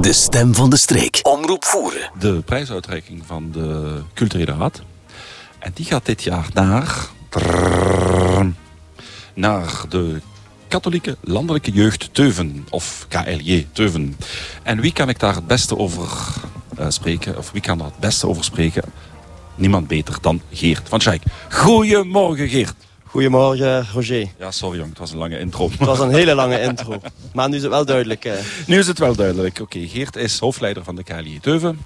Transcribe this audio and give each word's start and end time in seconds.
De 0.00 0.12
stem 0.12 0.54
van 0.54 0.70
de 0.70 0.76
streek. 0.76 1.20
Omroep 1.22 1.64
voeren. 1.64 2.10
De 2.18 2.42
prijsuitreiking 2.44 3.22
van 3.26 3.50
de 3.52 4.00
culturele 4.14 4.56
raad. 4.58 4.82
En 5.58 5.70
die 5.74 5.84
gaat 5.84 6.06
dit 6.06 6.22
jaar 6.22 6.48
naar... 6.54 7.08
Naar 9.34 9.82
de 9.88 10.20
katholieke 10.68 11.16
landelijke 11.20 11.70
jeugd 11.70 12.14
Teuven. 12.14 12.66
Of 12.70 13.06
KLJ 13.08 13.66
Teuven. 13.72 14.16
En 14.62 14.80
wie 14.80 14.92
kan 14.92 15.08
ik 15.08 15.18
daar 15.18 15.34
het 15.34 15.46
beste 15.46 15.76
over 15.76 16.08
uh, 16.78 16.86
spreken? 16.88 17.38
Of 17.38 17.50
wie 17.50 17.62
kan 17.62 17.78
daar 17.78 17.86
het 17.86 17.98
beste 17.98 18.28
over 18.28 18.44
spreken? 18.44 18.82
Niemand 19.54 19.86
beter 19.86 20.18
dan 20.20 20.40
Geert 20.52 20.88
van 20.88 21.00
Schaik. 21.00 21.22
Goedemorgen 21.50 22.48
Geert. 22.48 22.74
Goedemorgen, 23.10 23.86
Roger. 23.92 24.28
Ja, 24.38 24.50
sorry 24.50 24.78
jong, 24.78 24.88
het 24.90 24.98
was 24.98 25.12
een 25.12 25.18
lange 25.18 25.38
intro. 25.38 25.70
Het 25.70 25.78
was 25.78 25.98
een 25.98 26.10
hele 26.10 26.34
lange 26.34 26.60
intro. 26.60 27.00
Maar 27.34 27.48
nu 27.48 27.56
is 27.56 27.62
het 27.62 27.70
wel 27.70 27.84
duidelijk. 27.84 28.24
Eh. 28.24 28.32
Nu 28.66 28.78
is 28.78 28.86
het 28.86 28.98
wel 28.98 29.14
duidelijk. 29.14 29.58
Oké, 29.60 29.86
Geert 29.86 30.16
is 30.16 30.38
hoofdleider 30.38 30.84
van 30.84 30.96
de 30.96 31.02
KLJ 31.02 31.38
Teuven. 31.40 31.78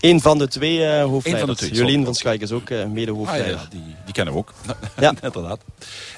Eén 0.00 0.20
van 0.20 0.38
de 0.38 0.48
twee 0.48 0.78
uh, 0.78 1.02
hoofdleiders. 1.02 1.38
Van 1.38 1.48
de 1.48 1.54
twee, 1.54 1.72
Jolien 1.72 2.04
van 2.04 2.14
Schaik 2.14 2.40
is 2.40 2.52
ook 2.52 2.70
uh, 2.70 2.84
mede-hoofdleider. 2.84 3.54
Ah, 3.54 3.60
ja, 3.62 3.68
die, 3.70 3.94
die, 4.04 4.14
kennen 4.14 4.34
we 4.34 4.40
ook. 4.40 4.52
Ja. 5.00 5.14
Inderdaad. 5.22 5.60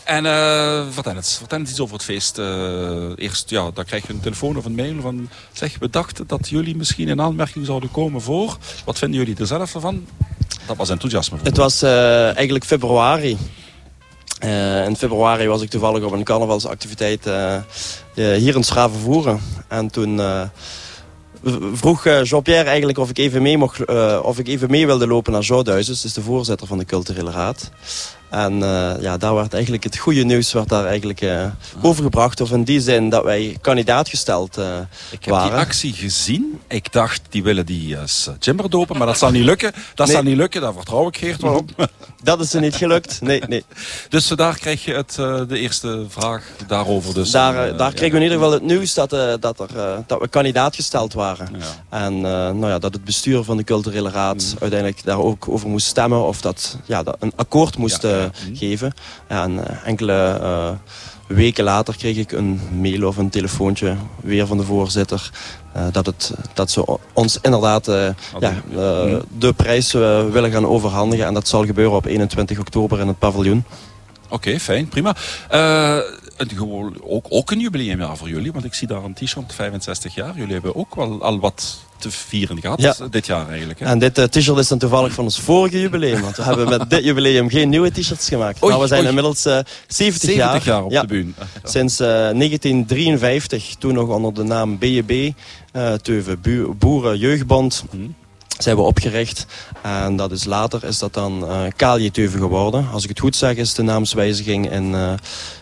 En 0.04 0.24
uh, 0.24 0.86
vertel, 0.90 1.16
eens, 1.16 1.36
vertel 1.36 1.58
eens 1.58 1.70
iets 1.70 1.80
over 1.80 1.94
het 1.94 2.04
feest. 2.04 2.38
eerst, 3.18 3.50
ja, 3.50 3.70
dan 3.70 3.84
krijg 3.84 4.06
je 4.06 4.12
een 4.12 4.20
telefoon 4.20 4.56
of 4.56 4.64
een 4.64 4.74
mail 4.74 5.00
van... 5.00 5.28
Zeg, 5.52 5.78
we 5.78 5.90
dachten 5.90 6.26
dat 6.26 6.48
jullie 6.48 6.76
misschien 6.76 7.08
in 7.08 7.20
aanmerking 7.20 7.66
zouden 7.66 7.90
komen 7.90 8.20
voor... 8.20 8.56
Wat 8.84 8.98
vinden 8.98 9.18
jullie 9.18 9.36
er 9.36 9.46
zelf 9.46 9.70
van? 9.70 10.06
Dat 10.66 10.76
was 10.76 10.90
enthousiasme. 10.90 11.38
Het 11.42 11.56
was 11.56 11.82
eigenlijk 11.82 12.64
februari. 12.64 13.38
Uh, 14.44 14.84
in 14.84 14.96
februari 14.96 15.46
was 15.46 15.62
ik 15.62 15.70
toevallig 15.70 16.04
op 16.04 16.12
een 16.12 16.24
carnavalsactiviteit 16.24 17.26
uh, 17.26 17.56
hier 18.14 18.56
in 18.56 18.62
Schravenvoeren. 18.62 19.40
En 19.68 19.90
toen 19.90 20.20
vroeg 21.72 22.04
Jean-Pierre 22.04 22.68
eigenlijk 22.68 22.98
of 22.98 23.10
ik, 23.10 23.18
even 23.18 23.42
mee 23.42 23.58
mocht, 23.58 23.84
of 24.22 24.38
ik 24.38 24.48
even 24.48 24.70
mee 24.70 24.86
wilde 24.86 25.06
lopen 25.06 25.32
naar 25.32 25.44
Zouthuizen. 25.44 25.96
Dus 26.02 26.12
de 26.12 26.22
voorzitter 26.22 26.66
van 26.66 26.78
de 26.78 26.84
culturele 26.84 27.30
raad. 27.30 27.70
En 28.32 28.52
uh, 28.52 28.92
ja, 29.00 29.16
daar 29.16 29.34
werd 29.34 29.52
eigenlijk 29.52 29.84
het 29.84 29.98
goede 29.98 30.24
nieuws 30.24 30.52
werd 30.52 30.68
daar 30.68 30.86
eigenlijk 30.86 31.20
uh, 31.20 31.46
overgebracht. 31.82 32.40
Of 32.40 32.50
in 32.50 32.64
die 32.64 32.80
zin 32.80 33.08
dat 33.08 33.24
wij 33.24 33.56
kandidaat 33.60 34.08
gesteld 34.08 34.58
uh, 34.58 34.78
Ik 35.10 35.24
heb 35.24 35.42
die 35.42 35.52
actie 35.52 35.92
gezien. 35.92 36.60
Ik 36.68 36.92
dacht, 36.92 37.20
die 37.28 37.42
willen 37.42 37.66
die 37.66 37.96
dopen, 38.68 38.96
maar 38.96 39.06
dat 39.06 39.18
zal 39.18 39.30
niet 39.30 39.44
lukken. 39.44 39.72
Dat 39.94 40.08
zal 40.08 40.22
niet 40.22 40.36
lukken, 40.36 40.60
daar 40.60 40.72
vertrouw 40.72 41.08
ik 41.08 41.16
Geert 41.16 41.42
wel 41.42 41.54
op. 41.54 41.70
Dat 42.22 42.40
is 42.40 42.54
er 42.54 42.60
niet 42.60 42.74
gelukt, 42.74 43.20
nee. 43.20 43.42
nee. 43.48 43.64
Dus 44.08 44.28
daar 44.28 44.58
krijg 44.58 44.84
je 44.84 44.94
het, 44.94 45.14
de 45.48 45.58
eerste 45.58 46.04
vraag 46.08 46.44
daarover. 46.66 47.14
Dus, 47.14 47.30
daar 47.30 47.76
daar 47.76 47.92
kregen 47.92 48.10
we 48.10 48.16
in 48.16 48.22
ieder 48.22 48.38
geval 48.38 48.52
het 48.52 48.62
nieuws 48.62 48.94
dat, 48.94 49.10
dat, 49.40 49.60
er, 49.60 50.02
dat 50.06 50.20
we 50.20 50.28
kandidaat 50.28 50.74
gesteld 50.74 51.12
waren. 51.12 51.48
Ja. 51.58 51.98
En 51.98 52.20
nou 52.20 52.66
ja, 52.66 52.78
dat 52.78 52.92
het 52.92 53.04
bestuur 53.04 53.42
van 53.42 53.56
de 53.56 53.64
culturele 53.64 54.10
raad 54.10 54.36
mm. 54.36 54.58
uiteindelijk 54.60 55.04
daar 55.04 55.18
ook 55.18 55.48
over 55.48 55.68
moest 55.68 55.86
stemmen. 55.86 56.26
Of 56.26 56.40
dat, 56.40 56.76
ja, 56.84 57.02
dat 57.02 57.16
een 57.20 57.32
akkoord 57.36 57.76
moest... 57.76 58.02
Ja 58.02 58.21
Mhm. 58.26 58.56
geven. 58.56 58.92
en 59.26 59.66
eh, 59.66 59.76
enkele 59.84 60.38
eh, 60.42 60.70
weken 61.26 61.64
later 61.64 61.96
kreeg 61.96 62.16
ik 62.16 62.32
een 62.32 62.60
mail 62.80 63.06
of 63.06 63.16
een 63.16 63.30
telefoontje 63.30 63.96
weer 64.20 64.46
van 64.46 64.56
de 64.56 64.64
voorzitter. 64.64 65.30
Uh, 65.76 65.82
dat, 65.92 66.06
het, 66.06 66.32
dat 66.54 66.70
ze 66.70 66.98
ons 67.12 67.38
inderdaad 67.42 67.88
uh, 67.88 68.08
ja, 68.38 68.54
uh, 68.76 69.16
de 69.38 69.52
prijs 69.52 69.92
willen 69.92 70.50
gaan 70.50 70.66
overhandigen. 70.66 71.26
En 71.26 71.34
dat 71.34 71.48
zal 71.48 71.66
gebeuren 71.66 71.96
op 71.96 72.06
21 72.06 72.58
oktober 72.58 73.00
in 73.00 73.06
het 73.06 73.18
paviljoen. 73.18 73.64
Oké, 74.28 74.60
fijn, 74.60 74.88
prima. 74.88 75.16
Gewoon, 76.50 76.96
ook, 77.02 77.26
ook 77.28 77.50
een 77.50 77.60
jubileumjaar 77.60 78.16
voor 78.16 78.28
jullie, 78.28 78.52
want 78.52 78.64
ik 78.64 78.74
zie 78.74 78.88
daar 78.88 79.04
een 79.04 79.14
t-shirt 79.14 79.54
65 79.54 80.14
jaar. 80.14 80.36
Jullie 80.36 80.52
hebben 80.52 80.76
ook 80.76 80.94
wel 80.94 81.22
al 81.22 81.40
wat 81.40 81.84
te 81.98 82.10
vieren 82.10 82.60
gehad 82.60 82.80
ja. 82.80 82.94
dit 83.10 83.26
jaar 83.26 83.48
eigenlijk. 83.48 83.78
Hè? 83.78 83.86
En 83.86 83.98
dit 83.98 84.18
uh, 84.18 84.24
t-shirt 84.24 84.58
is 84.58 84.68
dan 84.68 84.78
toevallig 84.78 85.12
van 85.12 85.24
ons 85.24 85.40
vorige 85.40 85.80
jubileum. 85.80 86.20
Want 86.20 86.36
we 86.36 86.42
hebben 86.42 86.68
met 86.68 86.90
dit 86.90 87.04
jubileum 87.04 87.48
geen 87.48 87.68
nieuwe 87.68 87.90
t-shirts 87.90 88.28
gemaakt. 88.28 88.60
maar 88.60 88.80
we 88.80 88.86
zijn 88.86 89.04
inmiddels 89.04 89.46
uh, 89.46 89.58
70, 89.86 90.30
70, 90.30 90.64
jaar, 90.64 90.84
op 90.84 90.90
de 90.90 91.06
bühne. 91.06 91.32
Sinds 91.62 92.00
uh, 92.00 92.06
1953, 92.06 93.74
toen 93.78 93.94
nog 93.94 94.08
onder 94.08 94.34
de 94.34 94.42
naam 94.42 94.78
BJB, 94.78 95.32
Teuven 96.02 96.40
Boeren 96.78 97.18
Jeugdbond. 97.18 97.84
Hmm 97.90 98.14
zijn 98.58 98.76
we 98.76 98.82
opgericht. 98.82 99.46
En 99.82 100.16
dat 100.16 100.32
is 100.32 100.44
later 100.44 100.84
is 100.84 100.98
dat 100.98 101.14
dan 101.14 101.44
uh, 101.44 101.62
Kaalje 101.76 102.10
Teuven 102.10 102.40
geworden. 102.40 102.88
Als 102.92 103.02
ik 103.02 103.08
het 103.08 103.20
goed 103.20 103.36
zeg 103.36 103.56
is 103.56 103.74
de 103.74 103.82
naamswijziging 103.82 104.70
in, 104.70 104.92
uh, 104.92 105.12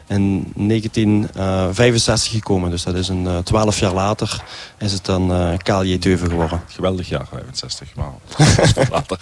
in 0.06 0.53
1965 0.55 2.33
gekomen. 2.33 2.71
Dus 2.71 2.83
dat 2.83 2.95
is 2.95 3.09
een 3.09 3.25
uh, 3.25 3.39
12 3.39 3.78
jaar 3.78 3.93
later 3.93 4.43
is 4.78 4.93
het 4.93 5.05
dan 5.05 5.31
uh, 5.31 5.56
Kaalje 5.56 5.99
Teuven 5.99 6.28
geworden. 6.28 6.62
Geweldig 6.69 7.09
jaar, 7.09 7.27
65. 7.31 7.95
Maar 7.95 8.12
later. 8.91 9.19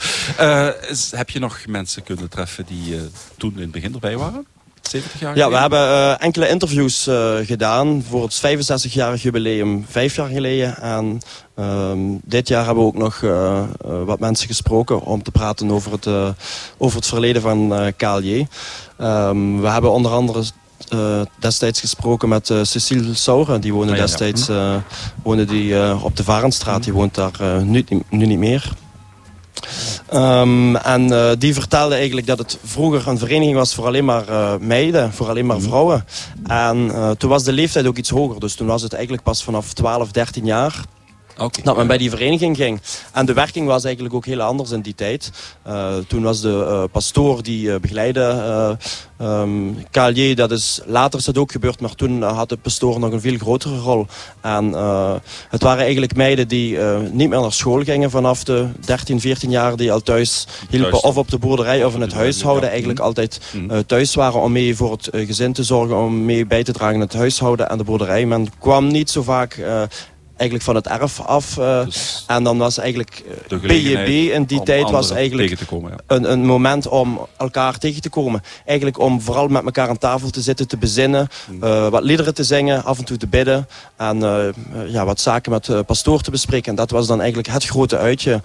Is, 0.91 1.11
heb 1.11 1.31
je 1.31 1.39
nog 1.39 1.67
mensen 1.67 2.03
kunnen 2.03 2.29
treffen 2.29 2.67
die 2.67 3.00
toen 3.37 3.53
in 3.55 3.61
het 3.61 3.71
begin 3.71 3.95
erbij 3.95 4.17
waren? 4.17 4.47
70 4.88 5.21
jaar 5.21 5.37
Ja, 5.37 5.50
we 5.50 5.56
hebben 5.56 5.81
uh, 5.81 6.22
enkele 6.22 6.49
interviews 6.49 7.09
uh, 7.09 7.34
gedaan 7.43 8.04
voor 8.09 8.22
het 8.22 8.43
65-jarig 8.47 9.22
jubileum 9.22 9.84
vijf 9.88 10.16
jaar 10.16 10.28
geleden. 10.28 10.76
En 10.76 11.21
uh, 11.59 11.91
dit 12.25 12.49
jaar 12.49 12.65
hebben 12.65 12.82
we 12.82 12.88
ook 12.88 12.99
nog 12.99 13.22
uh, 13.22 13.62
wat 14.04 14.19
mensen 14.19 14.47
gesproken 14.47 15.00
om 15.00 15.22
te 15.22 15.31
praten 15.31 15.71
over 15.71 15.93
het, 15.93 16.34
over 16.78 16.97
het 16.97 17.06
verleden 17.06 17.43
van 17.43 17.93
KLJ. 17.97 18.47
Um, 19.00 19.60
we 19.60 19.69
hebben 19.69 19.91
onder 19.93 20.12
andere 20.12 20.44
destijds 21.38 21.81
gesproken 21.81 22.28
met 22.28 22.47
Cecile 22.62 23.15
Sauren. 23.15 23.60
Die 23.60 23.72
woonde 23.72 23.93
ja, 23.93 23.99
ja, 23.99 24.05
destijds 24.05 24.47
ja. 24.47 24.82
woonde 25.22 25.44
die, 25.44 25.94
op 26.03 26.16
de 26.16 26.25
Varenstraat. 26.25 26.84
Die 26.84 26.93
woont 26.93 27.15
daar 27.15 27.65
nu, 27.65 27.84
nu 28.09 28.26
niet 28.26 28.38
meer. 28.38 28.72
Um, 30.15 30.77
en 30.77 31.13
uh, 31.13 31.31
die 31.39 31.55
vertelde 31.55 31.95
eigenlijk 31.95 32.27
dat 32.27 32.39
het 32.39 32.59
vroeger 32.65 33.09
een 33.09 33.19
vereniging 33.19 33.57
was 33.57 33.75
voor 33.75 33.87
alleen 33.87 34.05
maar 34.05 34.29
uh, 34.29 34.53
meiden, 34.61 35.13
voor 35.13 35.29
alleen 35.29 35.47
maar 35.47 35.57
mhm. 35.57 35.67
vrouwen. 35.67 36.05
En 36.47 36.77
uh, 36.77 37.11
toen 37.11 37.31
was 37.31 37.45
de 37.45 37.53
leeftijd 37.53 37.87
ook 37.87 37.97
iets 37.97 38.11
hoger, 38.11 38.41
dus 38.41 38.55
toen 38.55 38.67
was 38.67 38.83
het 38.83 38.93
eigenlijk 38.93 39.23
pas 39.23 39.45
vanaf 39.45 39.73
12, 39.73 40.11
13 40.11 40.45
jaar. 40.45 40.85
Okay. 41.38 41.65
Dat 41.65 41.76
men 41.76 41.87
bij 41.87 41.99
die 41.99 42.10
vereniging 42.10 42.56
ging. 42.56 42.81
En 43.12 43.26
de 43.26 43.32
werking 43.32 43.66
was 43.66 43.84
eigenlijk 43.84 44.15
ook 44.15 44.26
heel 44.26 44.41
anders 44.41 44.71
in 44.71 44.81
die 44.81 44.94
tijd. 44.94 45.31
Uh, 45.66 45.97
toen 46.09 46.22
was 46.22 46.41
de 46.41 46.49
uh, 46.49 46.82
pastoor 46.93 47.43
die 47.43 47.66
uh, 47.66 47.76
begeleidde 47.81 48.76
um, 49.21 49.76
KLJ, 49.91 50.34
dat 50.34 50.50
is, 50.50 50.81
later 50.87 51.19
is 51.19 51.25
dat 51.25 51.38
ook 51.38 51.53
gebeurd, 51.53 51.81
maar 51.81 51.94
toen 51.94 52.22
had 52.22 52.49
de 52.49 52.56
pastoor 52.56 52.99
nog 52.99 53.12
een 53.12 53.21
veel 53.21 53.37
grotere 53.38 53.78
rol. 53.78 54.06
En 54.41 54.65
het 55.49 55.62
waren 55.62 55.82
eigenlijk 55.82 56.16
meiden 56.16 56.49
die 56.49 56.78
niet 57.12 57.28
meer 57.28 57.41
naar 57.41 57.53
school 57.53 57.82
gingen 57.82 58.10
vanaf 58.10 58.44
de 58.44 58.69
13, 58.81 59.20
14 59.20 59.50
jaar, 59.50 59.76
die 59.76 59.93
al 59.93 60.00
thuis 60.00 60.47
hielpen, 60.70 61.03
of 61.03 61.16
op 61.16 61.31
de 61.31 61.38
boerderij 61.38 61.84
of 61.84 61.94
in 61.94 62.00
het 62.00 62.12
huishouden. 62.12 62.69
Eigenlijk 62.69 62.99
mhm. 62.99 63.09
altijd 63.09 63.41
mhm. 63.53 63.82
thuis 63.87 64.15
waren 64.15 64.41
om 64.41 64.53
mee 64.53 64.76
voor 64.76 64.93
het 64.93 65.09
gezin 65.12 65.53
te 65.53 65.62
zorgen, 65.62 65.97
om 65.97 66.25
mee 66.25 66.47
bij 66.47 66.65
te 66.65 66.72
dragen 66.72 66.94
in 66.94 67.00
het 67.00 67.12
huishouden 67.12 67.69
en 67.69 67.78
de 67.78 67.84
boerderij. 67.84 68.26
Men 68.26 68.49
kwam 68.59 68.87
niet 68.87 69.10
zo 69.10 69.22
vaak 69.22 69.60
eigenlijk 70.38 70.62
van 70.62 70.75
het 70.75 70.87
erf 70.87 71.21
af. 71.21 71.56
Uh, 71.56 71.84
dus 71.84 72.25
en 72.26 72.44
dan 72.44 72.59
was 72.59 72.78
eigenlijk 72.78 73.25
BJB 73.49 74.32
in 74.32 74.44
die 74.44 74.62
tijd 74.62 74.91
was 74.91 75.10
eigenlijk 75.10 75.66
komen, 75.66 75.91
ja. 75.91 75.99
een, 76.06 76.32
een 76.32 76.47
moment 76.47 76.88
om 76.88 77.26
elkaar 77.37 77.78
tegen 77.78 78.03
te 78.03 78.09
komen. 78.09 78.43
Eigenlijk 78.65 78.99
om 78.99 79.21
vooral 79.21 79.49
met 79.49 79.65
elkaar 79.65 79.88
aan 79.88 79.99
tafel 79.99 80.31
te 80.31 80.41
zitten, 80.41 80.69
te 80.69 80.76
bezinnen, 80.76 81.28
uh, 81.62 81.88
wat 81.88 82.03
liederen 82.03 82.34
te 82.34 82.44
zingen, 82.44 82.84
af 82.84 82.99
en 82.99 83.04
toe 83.04 83.16
te 83.16 83.26
bidden 83.26 83.69
en 83.97 84.16
uh, 84.16 84.44
ja, 84.88 85.04
wat 85.04 85.21
zaken 85.21 85.53
met 85.53 85.65
de 85.65 85.82
pastoor 85.82 86.21
te 86.21 86.31
bespreken. 86.31 86.70
En 86.70 86.76
dat 86.76 86.91
was 86.91 87.06
dan 87.06 87.19
eigenlijk 87.19 87.49
het 87.49 87.65
grote 87.65 87.99
uitje 87.99 88.43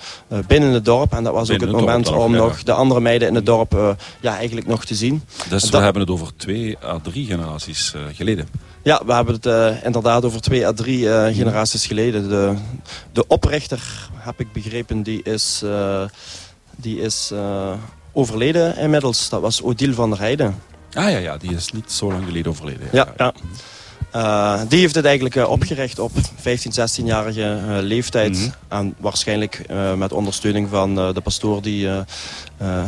binnen 0.48 0.72
het 0.72 0.86
dorp. 0.86 1.14
En 1.14 1.24
dat 1.24 1.34
was 1.34 1.48
binnen 1.48 1.68
ook 1.68 1.76
het 1.76 1.86
moment 1.86 2.08
om 2.08 2.32
nog 2.32 2.64
de 2.64 2.74
andere 2.74 3.00
meiden 3.00 3.28
in 3.28 3.36
het 3.36 3.46
dorp 3.46 3.98
ja, 4.22 4.38
eigenlijk 4.38 4.68
nog 4.68 4.86
te 4.86 4.96
zien. 4.96 5.24
Dus 5.50 5.70
we 5.70 5.78
hebben 5.78 6.02
het 6.02 6.12
over 6.12 6.36
twee 6.36 6.78
à 6.84 7.00
drie 7.04 7.26
generaties 7.26 7.94
geleden. 8.14 8.48
Ja, 8.84 9.02
we 9.06 9.14
hebben 9.14 9.34
het 9.34 9.46
uh, 9.46 9.84
inderdaad 9.84 10.26
over 10.26 10.42
twee 10.42 10.68
à 10.68 10.74
drie 10.74 11.00
uh, 11.00 11.26
generaties 11.26 11.86
geleden. 11.86 12.30
De, 12.30 12.54
de 13.12 13.28
oprichter, 13.28 14.10
heb 14.14 14.40
ik 14.40 14.52
begrepen, 14.52 15.04
die 15.04 15.24
is, 15.24 15.62
uh, 15.64 16.04
die 16.76 17.00
is 17.00 17.34
overleden 18.12 18.78
inmiddels. 18.78 19.30
Dat 19.30 19.42
was 19.42 19.62
Odile 19.62 19.94
van 19.94 20.10
der 20.10 20.20
Heijden. 20.20 20.62
Ah 20.94 21.10
ja, 21.10 21.18
ja, 21.18 21.38
die 21.38 21.56
is 21.56 21.72
niet 21.72 21.92
zo 21.92 22.12
lang 22.12 22.26
geleden 22.26 22.52
overleden. 22.52 22.88
Ja, 22.92 23.08
ja. 23.18 23.34
ja. 24.12 24.66
die 24.66 24.80
heeft 24.80 24.96
het 24.96 25.06
eigenlijk 25.06 25.48
opgericht 25.48 26.00
op 26.00 26.12
15, 26.36 26.72
16-jarige 26.72 27.80
leeftijd. 27.82 28.36
Mm 28.36 28.42
-hmm. 28.42 28.54
En 28.68 28.96
waarschijnlijk 28.98 29.66
met 29.98 30.14
ondersteuning 30.14 30.70
van 30.70 30.96
de 30.96 31.22
pastoor 31.24 31.62
die 31.62 31.90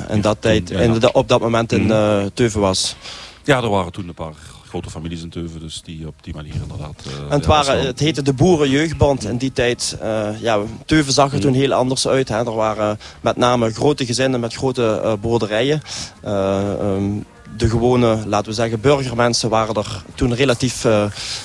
in 0.09 0.21
dat 0.21 0.37
tijd, 0.39 0.69
in 0.69 1.13
op 1.13 1.27
dat 1.27 1.41
moment 1.41 1.71
in 1.71 1.85
mhm. 1.85 2.27
Teuven 2.33 2.61
was. 2.61 2.95
Ja, 3.43 3.61
er 3.61 3.69
waren 3.69 3.91
toen 3.91 4.07
een 4.07 4.13
paar 4.13 4.33
grote 4.75 4.89
families 4.89 5.21
in 5.21 5.29
Teuven, 5.29 5.59
dus 5.59 5.81
die 5.81 6.07
op 6.07 6.15
die 6.21 6.33
manier 6.33 6.53
inderdaad... 6.53 7.03
Uh, 7.07 7.13
en 7.13 7.29
het, 7.29 7.45
waren, 7.45 7.85
het 7.85 7.99
heette 7.99 8.21
de 8.21 8.33
Boerenjeugdband 8.33 9.23
in 9.23 9.37
die 9.37 9.51
tijd. 9.51 9.97
Uh, 10.01 10.41
ja, 10.41 10.59
Teuven 10.85 11.13
zag 11.13 11.33
er 11.33 11.39
toen 11.39 11.51
mm. 11.51 11.57
heel 11.57 11.73
anders 11.73 12.07
uit. 12.07 12.29
Hè. 12.29 12.37
Er 12.37 12.55
waren 12.55 12.99
met 13.21 13.37
name 13.37 13.71
grote 13.71 14.05
gezinnen 14.05 14.39
met 14.39 14.53
grote 14.53 15.01
uh, 15.03 15.13
boerderijen. 15.21 15.81
Um, 16.25 17.25
de 17.57 17.69
gewone, 17.69 18.19
laten 18.27 18.47
we 18.47 18.53
zeggen, 18.53 18.81
burgermensen 18.81 19.49
waren 19.49 19.75
er 19.75 20.03
toen 20.15 20.33
relatief 20.33 20.85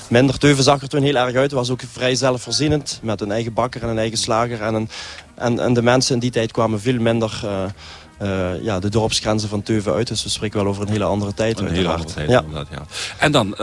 minder. 0.07 0.37
Teuven 0.37 0.63
zag 0.63 0.81
er 0.81 0.89
toen 0.89 1.03
heel 1.03 1.15
erg 1.15 1.35
uit. 1.35 1.51
was 1.51 1.69
ook 1.69 1.81
vrij 1.91 2.15
zelfvoorzienend 2.15 2.99
met 3.03 3.21
een 3.21 3.31
eigen 3.31 3.53
bakker 3.53 3.83
en 3.83 3.89
een 3.89 3.97
eigen 3.97 4.17
slager. 4.17 4.61
En, 4.61 4.73
een, 4.73 4.89
en, 5.35 5.59
en 5.59 5.73
de 5.73 5.81
mensen 5.81 6.13
in 6.13 6.19
die 6.19 6.31
tijd 6.31 6.51
kwamen 6.51 6.81
veel 6.81 6.99
minder... 6.99 7.41
ja, 8.61 8.79
de 8.79 8.89
dorpsgrenzen 8.89 9.49
van 9.49 9.63
Teuven 9.63 9.93
uit. 9.93 10.07
Dus 10.07 10.23
we 10.23 10.29
spreken 10.29 10.59
wel 10.59 10.67
over 10.67 10.81
een 10.81 10.91
hele 10.91 11.03
andere 11.03 11.33
tijd. 11.33 11.59
Een 11.59 11.67
hele 11.67 11.89
andere 11.89 12.13
tijd, 12.13 12.29
ja. 12.29 12.41
inderdaad, 12.41 12.67
ja. 12.71 12.83
En 13.17 13.31
dan, 13.31 13.55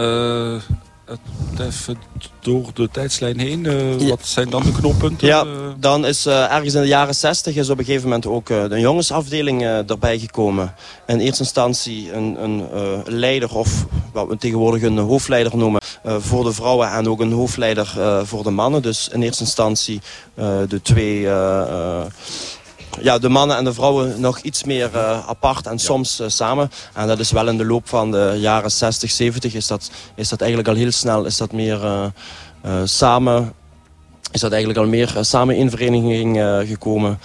even 1.58 1.99
door 2.40 2.70
de 2.75 2.88
tijdslijn 2.93 3.38
heen. 3.38 3.64
Uh, 3.64 4.08
Wat 4.08 4.26
zijn 4.26 4.50
dan 4.50 4.62
de 4.62 4.72
knooppunten? 4.72 5.28
Ja, 5.28 5.44
dan 5.78 6.06
is 6.06 6.26
uh, 6.26 6.52
ergens 6.52 6.75
in 6.75 6.81
de 6.81 6.87
jaren 6.87 7.14
60 7.14 7.56
is 7.56 7.70
op 7.70 7.78
een 7.78 7.84
gegeven 7.84 8.05
moment 8.08 8.26
ook 8.26 8.49
uh, 8.49 8.69
de 8.69 8.81
jongensafdeling 8.81 9.62
erbij 9.62 10.19
gekomen. 10.19 10.75
In 11.06 11.19
eerste 11.19 11.43
instantie 11.43 12.12
een, 12.12 12.43
een 12.43 12.69
leider 13.04 13.54
of 13.54 13.87
wat 14.12 14.28
we 14.28 14.37
tegenwoordig 14.37 14.82
een 14.82 14.99
hoofdleider 14.99 15.56
noemen 15.56 15.81
voor 16.04 16.44
de 16.44 16.52
vrouwen 16.52 16.90
en 16.90 17.08
ook 17.08 17.20
een 17.20 17.32
hoofdleider 17.32 17.87
voor 18.25 18.43
de 18.43 18.50
mannen. 18.50 18.82
Dus 18.82 19.08
in 19.08 19.22
eerste 19.22 19.43
instantie 19.43 20.00
de 20.69 20.81
twee 20.82 21.28
ja, 23.02 23.18
de 23.18 23.28
mannen 23.28 23.56
en 23.56 23.64
de 23.64 23.72
vrouwen 23.72 24.20
nog 24.20 24.40
iets 24.40 24.64
meer 24.64 24.90
uh, 24.94 25.28
apart 25.28 25.66
en 25.66 25.78
soms 25.78 26.20
uh, 26.20 26.28
samen. 26.28 26.70
En 26.94 27.06
dat 27.06 27.18
is 27.18 27.30
wel 27.30 27.48
in 27.48 27.56
de 27.56 27.64
loop 27.64 27.88
van 27.88 28.10
de 28.10 28.36
jaren 28.40 28.70
60, 28.70 29.10
70 29.10 29.54
is 29.54 29.66
dat, 29.66 29.90
is 30.14 30.28
dat 30.28 30.40
eigenlijk 30.40 30.70
al 30.70 30.76
heel 30.76 30.90
snel 30.90 31.24
is 31.24 31.36
dat 31.36 31.52
meer 31.52 31.84
uh, 31.84 32.80
samen 32.84 33.52
is 34.32 34.40
dat 34.40 34.52
eigenlijk 34.52 34.80
al 34.80 34.88
meer 34.88 35.16
samen 35.20 35.56
in 35.56 35.70
vereniging 35.70 36.36
gekomen 36.66 37.18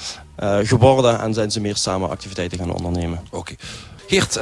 geworden 0.63 1.19
en 1.19 1.33
zijn 1.33 1.51
ze 1.51 1.59
meer 1.59 1.75
samen 1.75 2.09
activiteiten 2.09 2.57
gaan 2.57 2.73
ondernemen. 2.73 3.19
Oké. 3.25 3.37
Okay. 3.37 3.57
Geert, 4.07 4.33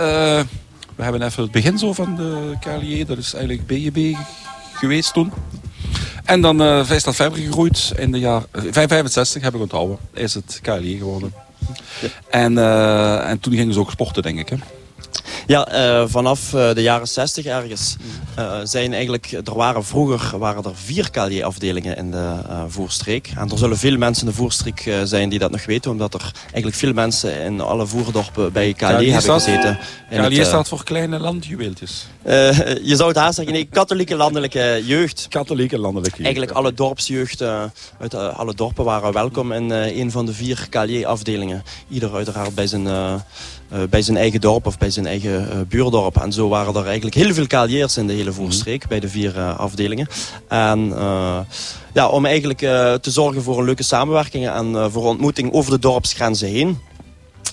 we 0.96 1.04
hebben 1.04 1.22
even 1.22 1.44
het 1.44 1.52
begin 1.52 1.78
zo 1.78 1.94
van 1.94 2.16
de 2.16 2.54
KLJ, 2.60 3.06
dat 3.06 3.18
is 3.18 3.34
eigenlijk 3.34 3.68
BJB 3.68 4.18
geweest 4.74 5.14
toen. 5.14 5.32
En 6.26 6.42
dan 6.42 6.62
uh, 6.62 6.92
is 6.92 7.04
dat 7.04 7.16
verder 7.16 7.40
gegroeid. 7.40 7.94
In 7.98 8.12
de 8.12 8.20
jaar 8.20 8.42
65 8.52 9.42
heb 9.42 9.56
ik 9.56 9.62
onthouden. 9.62 9.98
Is 10.14 10.34
het 10.34 10.60
KLE 10.62 10.98
geworden. 10.98 11.34
Ja. 12.02 12.08
En, 12.30 12.54
uh, 12.54 13.30
en 13.30 13.40
toen 13.40 13.54
gingen 13.54 13.74
ze 13.74 13.80
ook 13.80 13.92
sporten, 13.92 14.24
denk 14.24 14.40
ik. 14.40 14.50
Hè? 14.50 14.56
Ja, 15.52 15.74
uh, 16.02 16.04
vanaf 16.08 16.54
uh, 16.54 16.74
de 16.74 16.82
jaren 16.82 17.08
60 17.08 17.46
ergens 17.46 17.96
uh, 18.40 18.60
zijn 18.64 18.94
eigenlijk... 18.94 19.32
Er 19.32 19.56
waren 19.56 19.84
vroeger 19.84 20.38
waren 20.38 20.64
er 20.64 20.76
vier 20.76 21.10
KLJ-afdelingen 21.10 21.98
in 21.98 22.12
de 22.12 22.36
voerstreek. 22.68 23.32
En 23.38 23.50
er 23.50 23.58
zullen 23.58 23.78
veel 23.78 23.98
mensen 23.98 24.26
in 24.26 24.32
de 24.32 24.38
voerstreek 24.38 24.92
zijn 25.04 25.30
die 25.30 25.40
dat 25.40 25.52
nog 25.52 25.66
weten. 25.66 25.92
Omdat 25.92 26.14
er 26.14 26.32
eigenlijk 26.44 26.76
veel 26.76 26.94
mensen 26.94 27.42
in 27.42 27.62
alle 27.62 27.88
voerdorpen 27.88 28.52
bij 28.52 28.74
KLJ, 28.74 28.88
hebben 28.88 29.22
gezeten. 29.22 29.80
KLJ 30.10 30.44
staat 30.44 30.68
voor 30.68 30.84
kleine 30.84 31.20
landjuweeltjes. 31.20 32.08
je 32.84 32.94
zou 32.96 33.08
het 33.08 33.18
haast 33.18 33.36
zeggen, 33.36 33.54
nee, 33.54 33.66
katholieke 33.66 34.16
landelijke 34.16 34.82
jeugd. 34.86 35.26
Katholieke 35.30 35.78
landelijke 35.78 36.18
jeugd. 36.18 36.36
Eigenlijk 36.36 36.52
alle 36.52 36.74
dorpsjeugd 36.74 37.42
uit 38.00 38.14
alle 38.14 38.54
dorpen 38.54 38.84
waren 38.84 39.14
welkom 39.14 39.52
in 39.52 39.72
een 39.72 40.12
van 40.12 40.26
de 40.26 40.34
vier 40.34 40.68
KLJ-afdelingen. 40.70 41.64
Ieder 41.90 42.16
uiteraard 42.16 42.56
bij 42.56 42.68
zijn 42.68 42.88
bij 43.90 44.02
zijn 44.02 44.18
eigen 44.18 44.42
dorp 44.42 44.66
of 44.66 44.78
bij 44.78 44.90
zijn 44.90 45.06
eigen 45.06 45.41
uh, 45.42 45.62
buurdorp. 45.68 46.18
En 46.18 46.34
zo 46.34 46.48
waren 46.48 46.76
er 46.76 46.86
eigenlijk 46.86 47.16
heel 47.16 47.34
veel 47.34 47.48
kaliers 47.48 47.98
in 47.98 48.08
de 48.08 48.14
hele 48.14 48.32
Voorstreek 48.32 48.88
bij 48.88 49.00
de 49.00 49.10
vier 49.10 49.38
uh, 49.38 49.60
afdelingen. 49.60 50.08
En 50.48 50.94
ja, 51.94 52.08
om 52.08 52.26
eigenlijk 52.26 52.58
te 53.02 53.12
zorgen 53.12 53.44
voor 53.44 53.58
een 53.60 53.66
leuke 53.66 53.84
samenwerking 53.84 54.50
en 54.50 54.92
voor 54.92 55.04
ontmoeting 55.04 55.54
over 55.54 55.72
de 55.72 55.80
dorpsgrenzen 55.80 56.48
heen 56.48 56.78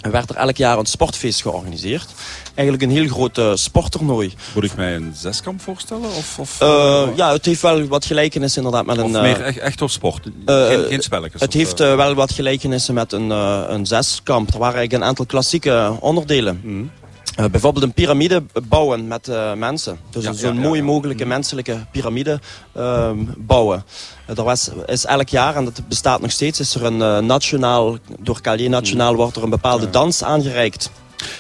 werd 0.00 0.30
er 0.30 0.36
elk 0.36 0.56
jaar 0.56 0.78
een 0.78 0.86
sportfeest 0.86 1.42
georganiseerd. 1.42 2.06
Eigenlijk 2.54 2.82
een 2.82 2.96
heel 2.96 3.08
groot 3.08 3.38
uh, 3.38 3.50
sporttoernooi. 3.54 4.34
Moet 4.54 4.64
ik 4.64 4.76
mij 4.76 4.94
een 4.94 5.12
zeskamp 5.14 5.60
voorstellen? 5.60 6.08
Of, 6.08 6.38
of 6.38 6.62
uh, 6.62 7.08
ja, 7.16 7.32
het 7.32 7.44
heeft 7.44 7.62
wel 7.62 7.86
wat 7.86 8.04
gelijkenis 8.04 8.56
inderdaad 8.56 8.86
met 8.86 8.96
een... 8.96 9.04
Of 9.04 9.10
meer 9.10 9.42
echt, 9.42 9.58
echt 9.58 9.82
op 9.82 9.90
sport? 9.90 10.28
geen, 10.46 10.84
geen 10.84 11.02
spelletjes? 11.02 11.40
Het 11.40 11.52
heeft 11.52 11.78
wel 11.78 12.14
wat 12.14 12.32
gelijkenissen 12.32 12.94
met 12.94 13.12
een, 13.12 13.30
een 13.30 13.86
zeskamp. 13.86 14.52
Er 14.52 14.58
waren 14.58 14.74
eigenlijk 14.74 15.02
een 15.02 15.08
aantal 15.08 15.26
klassieke 15.26 15.96
onderdelen. 16.00 16.60
Mm. 16.62 16.90
Uh, 17.40 17.46
bijvoorbeeld 17.46 17.84
een 17.84 17.92
piramide 17.92 18.42
bouwen 18.68 19.06
met 19.06 19.28
uh, 19.28 19.52
mensen. 19.54 19.98
Dus 20.10 20.24
ja, 20.24 20.32
zo'n 20.32 20.54
ja, 20.54 20.60
mooi 20.60 20.82
mogelijke 20.82 21.22
mm. 21.22 21.28
menselijke 21.28 21.86
piramide 21.92 22.40
uh, 22.76 23.10
bouwen. 23.36 23.84
er 24.26 24.42
was, 24.42 24.70
is 24.86 25.04
elk 25.04 25.28
jaar, 25.28 25.56
en 25.56 25.64
dat 25.64 25.82
bestaat 25.88 26.20
nog 26.20 26.30
steeds, 26.30 26.60
is 26.60 26.74
er 26.74 26.84
een 26.84 27.26
nationaal, 27.26 27.96
door 28.18 28.40
Calier 28.40 28.70
Nationaal 28.70 29.10
mm. 29.10 29.16
wordt 29.16 29.36
er 29.36 29.42
een 29.42 29.50
bepaalde 29.50 29.90
dans 29.90 30.24
aangereikt. 30.24 30.90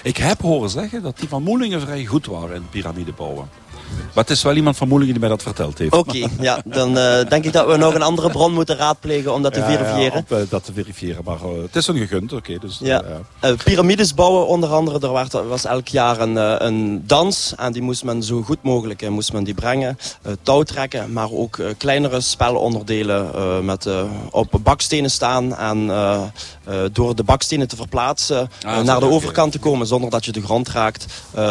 Ik 0.02 0.16
heb 0.16 0.40
horen 0.40 0.70
zeggen 0.70 1.02
dat 1.02 1.18
die 1.18 1.28
van 1.28 1.42
Moelingen 1.42 1.80
vrij 1.80 2.04
goed 2.04 2.26
waren 2.26 2.56
in 2.56 2.68
piramide 2.70 3.12
bouwen. 3.12 3.48
Maar 4.18 4.26
het 4.26 4.36
is 4.36 4.42
wel 4.42 4.54
iemand 4.54 4.76
van 4.76 4.88
Moelingen 4.88 5.12
die 5.12 5.20
mij 5.20 5.30
dat 5.30 5.42
verteld 5.42 5.78
heeft. 5.78 5.92
Oké, 5.92 6.28
ja, 6.40 6.60
dan 6.64 6.98
uh, 6.98 7.28
denk 7.28 7.44
ik 7.44 7.52
dat 7.52 7.66
we 7.66 7.76
nog 7.76 7.94
een 7.94 8.02
andere 8.02 8.30
bron 8.30 8.52
moeten 8.52 8.76
raadplegen 8.76 9.34
om 9.34 9.42
dat 9.42 9.52
te 9.52 9.62
verifiëren. 9.62 10.24
Ja, 10.28 10.36
om 10.36 10.42
uh, 10.42 10.50
dat 10.50 10.64
te 10.64 10.72
verifiëren, 10.72 11.22
maar 11.24 11.38
uh, 11.44 11.62
het 11.62 11.76
is 11.76 11.86
een 11.86 11.96
gegund, 11.96 12.32
oké. 12.32 12.52
Okay, 12.52 12.58
dus, 12.58 12.78
ja. 12.82 13.02
piramides 13.64 14.14
bouwen 14.14 14.46
onder 14.46 14.68
andere, 14.68 15.06
er 15.06 15.12
was, 15.12 15.28
was 15.48 15.64
elk 15.64 15.88
jaar 15.88 16.20
een, 16.20 16.36
een 16.66 17.02
dans. 17.06 17.54
En 17.56 17.72
die 17.72 17.82
moest 17.82 18.04
men 18.04 18.22
zo 18.22 18.42
goed 18.42 18.62
mogelijk 18.62 19.08
moest 19.08 19.32
men 19.32 19.44
die 19.44 19.54
brengen. 19.54 19.98
touw 20.42 20.62
trekken, 20.62 21.12
maar 21.12 21.30
ook 21.30 21.58
kleinere 21.76 22.20
spelonderdelen 22.20 23.64
met 23.64 23.88
op 24.30 24.60
bakstenen 24.62 25.10
staan. 25.10 25.56
En 25.56 25.86
door 26.92 27.14
de 27.14 27.22
bakstenen 27.22 27.68
te 27.68 27.76
verplaatsen 27.76 28.50
ah, 28.66 28.82
naar 28.82 29.00
de 29.00 29.10
overkant 29.10 29.52
te 29.52 29.58
komen 29.58 29.86
zonder 29.86 30.10
dat 30.10 30.24
je 30.24 30.32
de 30.32 30.42
grond 30.42 30.68
raakt. 30.68 31.06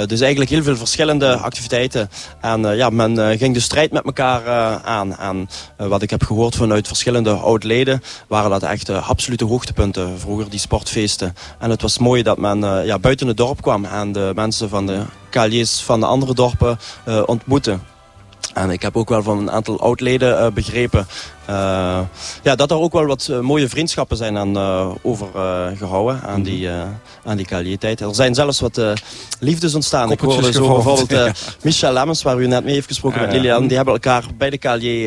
dus 0.05 0.19
eigenlijk 0.19 0.49
heel 0.49 0.63
veel 0.63 0.77
verschillende 0.77 1.35
activiteiten. 1.35 2.09
En 2.41 2.61
uh, 2.61 2.77
ja, 2.77 2.89
men 2.89 3.19
uh, 3.19 3.37
ging 3.37 3.53
de 3.53 3.59
strijd 3.59 3.91
met 3.91 4.03
elkaar 4.05 4.45
uh, 4.45 4.75
aan. 4.85 5.17
En 5.17 5.49
wat 5.77 6.01
ik 6.01 6.09
heb 6.09 6.23
gehoord 6.23 6.55
vanuit 6.55 6.87
verschillende 6.87 7.31
oud-leden... 7.31 8.01
waren 8.27 8.49
dat 8.49 8.63
echt 8.63 8.89
absolute 8.89 9.45
hoogtepunten 9.45 10.19
vroeger, 10.19 10.49
die 10.49 10.59
sportfeesten. 10.59 11.35
En 11.59 11.69
het 11.69 11.81
was 11.81 11.97
mooi 11.97 12.23
dat 12.23 12.37
men 12.37 12.85
ja, 12.85 12.99
buiten 12.99 13.27
het 13.27 13.37
dorp 13.37 13.61
kwam... 13.61 13.85
en 13.85 14.11
de 14.11 14.31
mensen 14.35 14.69
van 14.69 14.85
de 14.85 15.01
kaliers 15.29 15.81
van 15.81 15.99
de 15.99 16.05
andere 16.05 16.33
dorpen 16.33 16.79
ontmoette. 17.25 17.79
En 18.53 18.69
ik 18.69 18.81
heb 18.81 18.97
ook 18.97 19.09
wel 19.09 19.23
van 19.23 19.37
een 19.37 19.51
aantal 19.51 19.79
oudleden 19.79 20.53
begrepen 20.53 21.07
uh, 21.49 21.99
ja, 22.43 22.55
dat 22.55 22.71
er 22.71 22.77
ook 22.77 22.93
wel 22.93 23.05
wat 23.05 23.27
uh, 23.31 23.39
mooie 23.39 23.69
vriendschappen 23.69 24.17
zijn 24.17 24.37
aan 24.37 24.57
uh, 24.57 24.91
overgehouden 25.01 26.21
aan 26.21 26.43
die, 26.43 26.69
aan 27.23 27.37
die 27.37 27.45
KLJ-tijd. 27.45 28.01
Er 28.01 28.15
zijn 28.15 28.35
zelfs 28.35 28.59
wat 28.59 28.81
liefdes 29.39 29.75
ontstaan. 29.75 30.11
Ik 30.11 30.19
hoorde 30.19 30.51
zo 30.51 30.73
bijvoorbeeld 30.73 31.09
ja. 31.25 31.31
Michel 31.61 31.93
Lemmens, 31.93 32.21
waar 32.23 32.39
u 32.39 32.47
net 32.47 32.63
mee 32.63 32.73
heeft 32.73 32.87
gesproken 32.87 33.21
met 33.21 33.31
Lilian. 33.31 33.67
Die 33.67 33.75
hebben 33.75 33.93
elkaar 33.93 34.23
bij 34.37 34.49
de 34.49 34.57
KLJ 34.57 35.05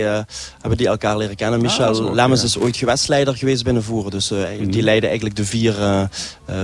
hebben 0.60 0.76
die 0.76 0.86
elkaar 0.86 1.16
leren 1.16 1.36
kennen. 1.36 1.58
Ah, 1.58 1.64
Michel 1.64 2.08
ah, 2.08 2.14
Lemmens 2.14 2.42
is 2.42 2.58
ooit 2.58 2.76
gewestleider 2.76 3.36
geweest 3.36 3.64
binnen 3.64 3.82
Voeren. 3.82 4.10
Dus 4.10 4.30
mm. 4.30 4.70
die 4.70 4.82
leidde 4.82 5.06
eigenlijk 5.06 5.36
de 5.36 5.44
vier, 5.44 5.74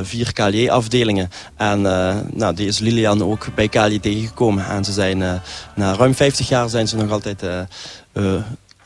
vier 0.02 0.32
KLJ-afdelingen. 0.32 1.30
En 1.56 1.80
nou, 2.32 2.54
die 2.54 2.66
is 2.66 2.78
Lilian 2.78 3.22
ook 3.22 3.46
bij 3.54 3.68
KLJ 3.68 3.98
tegengekomen. 3.98 4.66
En 4.66 4.84
ze 4.84 4.92
zijn 4.92 5.18
na 5.74 5.94
ruim 5.96 6.14
50 6.14 6.48
jaar 6.48 6.68
zijn 6.68 6.88
ze 6.88 6.96
nog 6.96 7.10
altijd 7.10 7.42
uh, 8.16 8.34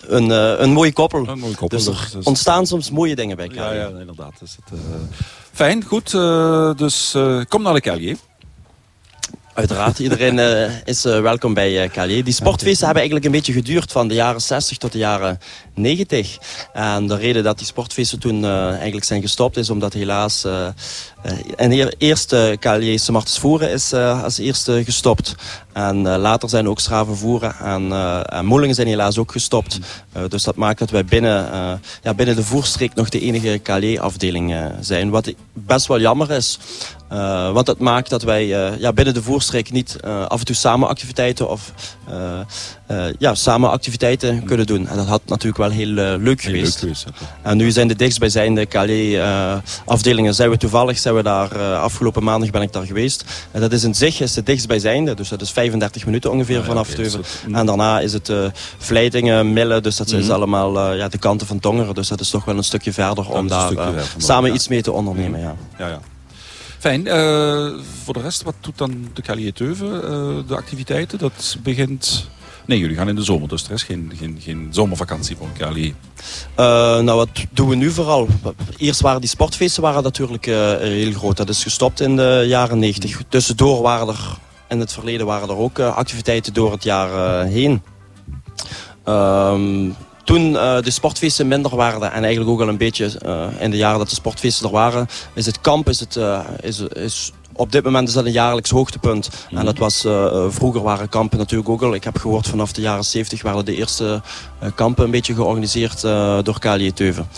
een 0.08 0.72
mooie 0.72 0.92
koppel. 0.92 1.28
Een 1.28 1.38
mooie 1.38 1.56
koppel. 1.56 1.78
Dus 1.78 1.86
er 1.86 2.10
dus, 2.12 2.24
ontstaan 2.24 2.66
soms 2.66 2.90
mooie 2.90 3.14
dingen 3.14 3.36
bij 3.36 3.48
KLJ. 3.48 3.58
Ja, 3.58 3.72
ja 3.72 3.88
inderdaad. 3.88 4.32
Dus 4.40 4.56
het, 4.64 4.78
uh, 4.78 4.80
fijn, 5.52 5.84
goed. 5.84 6.12
Uh, 6.12 6.74
dus 6.74 7.16
kom 7.48 7.62
naar 7.62 7.74
de 7.74 7.80
KLJ. 7.80 8.16
Uiteraard, 9.60 9.98
iedereen 9.98 10.38
is 10.84 11.02
welkom 11.02 11.54
bij 11.54 11.88
KLJ. 11.88 12.22
Die 12.22 12.32
sportfeesten 12.32 12.84
hebben 12.84 13.02
eigenlijk 13.02 13.24
een 13.24 13.30
beetje 13.30 13.52
geduurd 13.52 13.92
van 13.92 14.08
de 14.08 14.14
jaren 14.14 14.40
60 14.40 14.76
tot 14.76 14.92
de 14.92 14.98
jaren 14.98 15.38
90. 15.74 16.38
En 16.72 17.06
de 17.06 17.16
reden 17.16 17.42
dat 17.42 17.58
die 17.58 17.66
sportfeesten 17.66 18.18
toen 18.18 18.44
eigenlijk 18.44 19.04
zijn 19.04 19.20
gestopt 19.20 19.56
is 19.56 19.70
omdat 19.70 19.92
helaas 19.92 20.46
en 21.56 21.70
de 21.70 21.94
eerste 21.98 22.56
KLJ 22.60 22.98
Martens 23.10 23.38
Voeren 23.38 23.70
is 23.70 23.92
uh, 23.92 24.22
als 24.22 24.38
eerste 24.38 24.84
gestopt. 24.84 25.34
En 25.72 25.96
uh, 25.96 26.16
later 26.16 26.48
zijn 26.48 26.68
ook 26.68 26.80
Schravenvoeren 26.80 27.54
en, 27.58 27.88
uh, 27.88 28.20
en 28.24 28.46
Moelingen 28.46 28.74
zijn 28.74 28.86
helaas 28.86 29.18
ook 29.18 29.32
gestopt. 29.32 29.78
dus 30.28 30.42
dat 30.42 30.56
maakt 30.56 30.78
dat 30.78 30.90
wij 30.90 31.04
binnen, 31.04 31.48
ja, 32.02 32.14
binnen 32.14 32.36
de 32.36 32.44
voerstreek 32.44 32.94
nog 32.94 33.08
de 33.08 33.20
enige 33.20 33.58
KLJ-afdeling 33.58 34.54
zijn. 34.80 35.10
Wat 35.10 35.32
best 35.52 35.86
wel 35.86 36.00
jammer 36.00 36.30
is. 36.30 36.58
Want 37.52 37.66
dat 37.66 37.78
maakt 37.78 38.10
dat 38.10 38.22
wij 38.22 38.46
ja, 38.78 38.92
binnen 38.92 39.14
de 39.14 39.22
voerstreek 39.22 39.72
niet 39.72 39.96
af 40.02 40.38
en 40.38 40.44
toe 40.44 40.56
samen 40.56 40.88
activiteiten 40.88 41.48
of 41.48 41.72
ja, 43.18 43.34
samen 43.34 43.70
activiteiten 43.70 44.44
kunnen 44.44 44.66
doen. 44.66 44.88
En 44.88 44.96
dat 44.96 45.06
had 45.06 45.22
natuurlijk 45.26 45.56
wel 45.56 45.70
heel 45.70 45.86
leuk 45.86 46.42
geweest. 46.42 46.82
Leuk 46.82 46.96
geweest 46.96 47.06
en 47.42 47.56
nu 47.56 47.70
zijn 47.70 47.88
de 47.88 47.96
dichtstbijzijnde 47.96 48.66
KLJ-afdelingen 48.66 50.34
zijn 50.34 50.50
we 50.50 50.56
toevallig 50.56 50.98
zijn 50.98 51.14
we 51.14 51.22
daar, 51.22 51.58
afgelopen 51.76 52.24
maandag 52.24 52.50
ben 52.50 52.62
ik 52.62 52.72
daar 52.72 52.86
geweest. 52.86 53.24
En 53.50 53.60
dat 53.60 53.72
is 53.72 53.84
in 53.84 53.94
zich 53.94 54.20
is 54.20 54.36
het 54.36 54.46
dichtstbijzijnde, 54.46 55.14
dus 55.14 55.28
dat 55.28 55.40
is 55.40 55.50
35 55.50 56.04
minuten 56.04 56.30
ongeveer 56.30 56.58
ah, 56.58 56.66
vanaf 56.66 56.90
okay, 56.90 57.02
Teuven. 57.02 57.24
En 57.52 57.66
daarna 57.66 58.00
is 58.00 58.12
het 58.12 58.32
Vleitingen, 58.78 59.52
Mille, 59.52 59.80
dus 59.80 59.96
dat 59.96 60.12
mm 60.12 60.18
is 60.20 60.30
allemaal 60.30 60.94
ja, 60.94 61.08
de 61.08 61.18
kanten 61.18 61.46
van 61.46 61.58
Tongeren. 61.58 61.94
Dus 61.94 62.08
dat 62.08 62.20
is 62.20 62.30
toch 62.30 62.44
wel 62.44 62.56
een 62.56 62.64
stukje 62.64 62.92
verder 62.92 63.30
om 63.30 63.48
daar 63.48 63.66
verder, 63.66 64.14
samen 64.16 64.54
iets 64.54 64.68
mee 64.68 64.82
te 64.82 64.92
ondernemen. 64.92 65.40
Ja. 65.40 65.56
Ja, 65.78 65.88
ja. 65.88 66.00
Fijn. 66.80 67.06
voor 68.04 68.14
de 68.14 68.20
rest, 68.20 68.42
wat 68.42 68.54
doet 68.60 68.78
dan 68.78 69.08
de 69.14 69.22
Calier 69.22 69.52
Teuven, 69.52 70.46
de 70.46 70.56
activiteiten? 70.56 71.18
Dat 71.18 71.56
begint... 71.62 72.28
Nee, 72.66 72.78
jullie 72.78 72.96
gaan 72.96 73.08
in 73.08 73.14
de 73.14 73.22
zomer, 73.22 73.48
dus 73.48 73.64
er 73.64 73.72
is 73.72 73.82
geen, 73.82 74.12
geen, 74.16 74.38
geen 74.40 74.68
zomervakantie 74.70 75.36
voor 75.36 75.48
Cali. 75.58 75.94
nou, 76.56 77.12
wat 77.12 77.28
doen 77.50 77.68
we 77.68 77.74
nu 77.74 77.90
vooral? 77.90 78.28
Eerst 78.76 79.00
waren 79.00 79.20
die 79.20 79.30
sportfeesten 79.30 79.82
waren 79.82 80.02
natuurlijk 80.02 80.44
heel 80.44 81.12
groot. 81.12 81.36
Dat 81.36 81.48
is 81.48 81.62
gestopt 81.62 82.00
in 82.00 82.16
de 82.16 82.44
jaren 82.46 82.78
90. 82.78 83.22
Tussendoor 83.28 83.82
waren 83.82 84.08
er 84.08 84.38
in 84.68 84.80
het 84.80 84.92
verleden 84.92 85.26
waren 85.26 85.48
er 85.48 85.56
ook 85.56 85.78
activiteiten 85.78 86.52
door 86.52 86.72
het 86.72 86.82
jaar 86.82 87.44
heen. 87.44 87.82
Um, 89.04 89.96
toen 90.30 90.52
uh, 90.52 90.80
de 90.80 90.90
sportfeesten 90.90 91.48
minder 91.48 91.76
waren 91.76 92.12
en 92.12 92.22
eigenlijk 92.24 92.50
ook 92.50 92.60
al 92.60 92.68
een 92.68 92.76
beetje 92.76 93.10
uh, 93.26 93.46
in 93.58 93.70
de 93.70 93.76
jaren 93.76 93.98
dat 93.98 94.08
de 94.08 94.14
sportfeesten 94.14 94.66
er 94.66 94.72
waren, 94.72 95.08
is 95.34 95.46
het 95.46 95.60
kamp 95.60 95.88
is 95.88 96.00
het, 96.00 96.16
uh, 96.16 96.40
is, 96.60 96.80
is 96.80 97.32
op 97.52 97.72
dit 97.72 97.84
moment 97.84 98.08
is 98.08 98.14
dat 98.14 98.24
een 98.24 98.32
jaarlijks 98.32 98.70
hoogtepunt. 98.70 99.28
En 99.48 99.54
mhm. 99.54 99.64
dat 99.64 99.78
was, 99.78 100.00
vroeger 100.48 100.82
waren 100.82 101.08
kampen 101.08 101.38
natuurlijk 101.38 101.68
ook 101.68 101.82
al. 101.82 101.94
Ik 101.94 102.04
heb 102.04 102.18
gehoord 102.18 102.46
vanaf 102.46 102.72
de 102.72 102.80
jaren 102.80 103.04
70 103.04 103.42
waren 103.42 103.64
de 103.64 103.76
eerste 103.76 104.22
kampen 104.74 105.04
een 105.04 105.10
beetje 105.10 105.34
georganiseerd 105.34 106.00
door 106.44 106.58
KLJ 106.58 106.92
Teuven. 106.92 107.28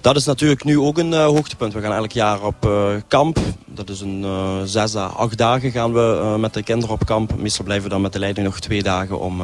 Dat 0.00 0.16
is 0.16 0.24
natuurlijk 0.24 0.64
nu 0.64 0.78
ook 0.78 0.98
een 0.98 1.12
uh, 1.12 1.24
hoogtepunt. 1.24 1.72
We 1.72 1.80
gaan 1.80 1.92
elk 1.92 2.12
jaar 2.12 2.42
op 2.42 2.66
uh, 2.66 2.94
kamp. 3.08 3.38
Dat 3.66 3.88
is 3.88 4.00
een 4.00 4.22
uh, 4.22 4.56
zes 4.64 4.96
à 4.96 5.06
acht 5.06 5.38
dagen 5.38 5.70
gaan 5.70 5.92
we 5.92 6.36
met 6.38 6.54
de 6.54 6.62
kinderen 6.62 6.94
op 6.94 7.06
kamp. 7.06 7.36
Meestal 7.36 7.64
blijven 7.64 7.84
we 7.84 7.90
dan 7.92 8.02
met 8.02 8.12
de 8.12 8.18
leiding 8.18 8.46
nog 8.46 8.60
twee 8.60 8.82
dagen 8.82 9.20
om 9.20 9.42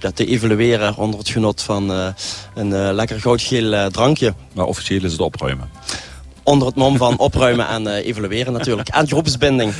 ja, 0.00 0.10
te 0.10 0.26
evalueren 0.26 0.96
onder 0.96 1.18
het 1.18 1.28
genot 1.28 1.62
van 1.62 2.12
een 2.54 2.92
lekker 2.94 3.20
goudgeel 3.20 3.90
drankje. 3.90 4.34
Maar 4.54 4.66
officieel 4.66 5.04
is 5.04 5.12
het 5.12 5.20
opruimen 5.20 5.70
onder 6.42 6.66
het 6.66 6.76
mom 6.76 6.96
van 6.96 7.18
opruimen 7.18 7.68
en 7.68 7.82
uh, 7.82 7.94
evalueren 7.94 8.52
natuurlijk. 8.52 8.88
En 8.88 9.06
groepsbinding. 9.06 9.72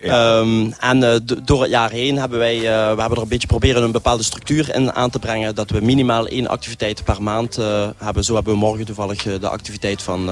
Ehm, 0.00 0.70
en 0.78 1.02
uh, 1.02 1.14
door 1.44 1.60
het 1.60 1.70
jaar 1.70 1.90
heen 1.90 2.18
hebben 2.18 2.38
wij 2.38 2.56
uh, 2.56 2.62
we 2.62 3.00
hebben 3.00 3.10
er 3.10 3.22
een 3.22 3.28
beetje 3.28 3.46
proberen 3.46 3.82
een 3.82 3.92
bepaalde 3.92 4.22
structuur 4.22 4.74
in 4.74 4.92
aan 4.92 5.10
te 5.10 5.18
brengen. 5.18 5.54
Dat 5.54 5.70
we 5.70 5.80
minimaal 5.80 6.26
één 6.26 6.48
activiteit 6.48 7.04
per 7.04 7.22
maand 7.22 7.58
hebben. 7.96 8.24
Zo 8.24 8.34
hebben 8.34 8.52
we 8.52 8.58
morgen 8.58 8.84
toevallig 8.84 9.22
de 9.22 9.48
activiteit 9.48 10.02
van 10.02 10.30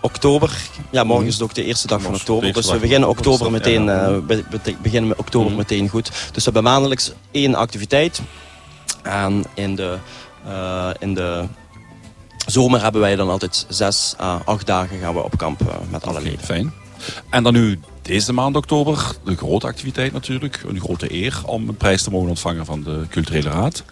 oktober. 0.00 0.56
Ja, 0.90 1.04
morgen 1.04 1.26
is 1.26 1.34
het 1.34 1.42
ook 1.42 1.54
de 1.54 1.64
eerste 1.64 1.86
dag 1.86 2.02
van 2.02 2.14
oktober. 2.14 2.52
Dus 2.52 2.70
we 2.70 2.78
beginnen 2.78 3.08
oktober 3.08 3.50
meteen, 3.50 3.86
we 4.26 4.44
beginnen 4.82 5.08
met 5.08 5.18
oktober 5.18 5.48
mhm. 5.48 5.58
meteen 5.58 5.88
goed. 5.88 6.06
Dus 6.06 6.44
we 6.44 6.50
hebben 6.52 6.62
maandelijks 6.62 7.12
één 7.30 7.54
activiteit. 7.54 8.20
En 9.02 9.44
in 9.54 9.74
de, 9.74 9.96
in 10.98 11.14
de 11.14 11.44
zomer 12.50 12.82
hebben 12.82 13.00
wij 13.00 13.16
dan 13.16 13.30
altijd 13.30 13.66
zes 13.68 14.14
à 14.20 14.42
acht 14.44 14.66
dagen 14.66 14.98
gaan 14.98 15.14
we 15.14 15.22
op 15.22 15.38
kamp 15.38 15.60
eh, 15.60 15.66
met 15.90 16.06
alle 16.06 16.22
leden. 16.22 16.40
Fijn. 16.40 16.72
En 17.30 17.42
dan 17.42 17.52
nu 17.52 17.78
deze 18.02 18.32
maand 18.32 18.56
oktober, 18.56 19.12
de 19.24 19.36
grote 19.36 19.66
activiteit 19.66 20.12
natuurlijk. 20.12 20.62
Een 20.66 20.80
grote 20.80 21.14
eer 21.14 21.42
om 21.46 21.68
een 21.68 21.76
prijs 21.76 22.02
te 22.02 22.10
mogen 22.10 22.28
ontvangen 22.28 22.66
van 22.66 22.82
de 22.82 23.04
Culturele 23.08 23.50
Raad. 23.50 23.84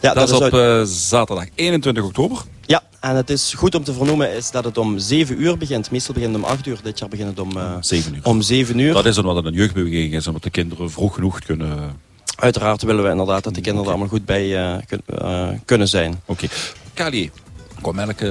Ja, 0.00 0.14
dat, 0.14 0.30
is 0.30 0.34
op 0.34 0.52
uh, 0.52 0.82
zaterdag 0.84 1.46
21 1.54 2.04
oktober. 2.04 2.38
Ja, 2.66 2.82
en 3.00 3.16
het 3.16 3.30
is 3.30 3.54
goed 3.54 3.74
om 3.74 3.84
te 3.84 3.92
vernoemen 3.92 4.34
is 4.34 4.50
dat 4.50 4.64
het 4.64 4.78
om 4.78 4.98
7 4.98 5.42
uur 5.42 5.58
begint. 5.58 5.90
Meestal 5.90 6.14
begint 6.14 6.34
het 6.34 6.44
om 6.44 6.50
8 6.50 6.66
uur. 6.66 6.78
Dit 6.82 6.98
jaar 6.98 7.08
begint 7.08 7.28
het 7.28 7.38
om, 7.38 7.56
uh, 7.56 7.76
7 7.80 8.14
uur. 8.14 8.20
om 8.22 8.42
7 8.42 8.78
uur. 8.78 8.92
Dat 8.92 9.06
is 9.06 9.18
omdat 9.18 9.36
het 9.36 9.44
een 9.44 9.52
jeugdbeweging 9.52 10.14
is. 10.14 10.26
Omdat 10.26 10.42
de 10.42 10.50
kinderen 10.50 10.90
vroeg 10.90 11.14
genoeg 11.14 11.38
kunnen... 11.38 12.00
Uiteraard 12.36 12.82
willen 12.82 13.04
we 13.04 13.10
inderdaad 13.10 13.44
dat 13.44 13.54
de 13.54 13.60
kinderen 13.60 13.86
er 13.86 13.94
allemaal 13.94 14.10
goed 14.10 14.24
bij 14.24 14.78
uh, 15.18 15.48
kunnen 15.64 15.88
zijn. 15.88 16.20
Oké. 16.26 16.48
Okay. 16.94 17.30
Kom 17.82 17.98
elke 17.98 18.26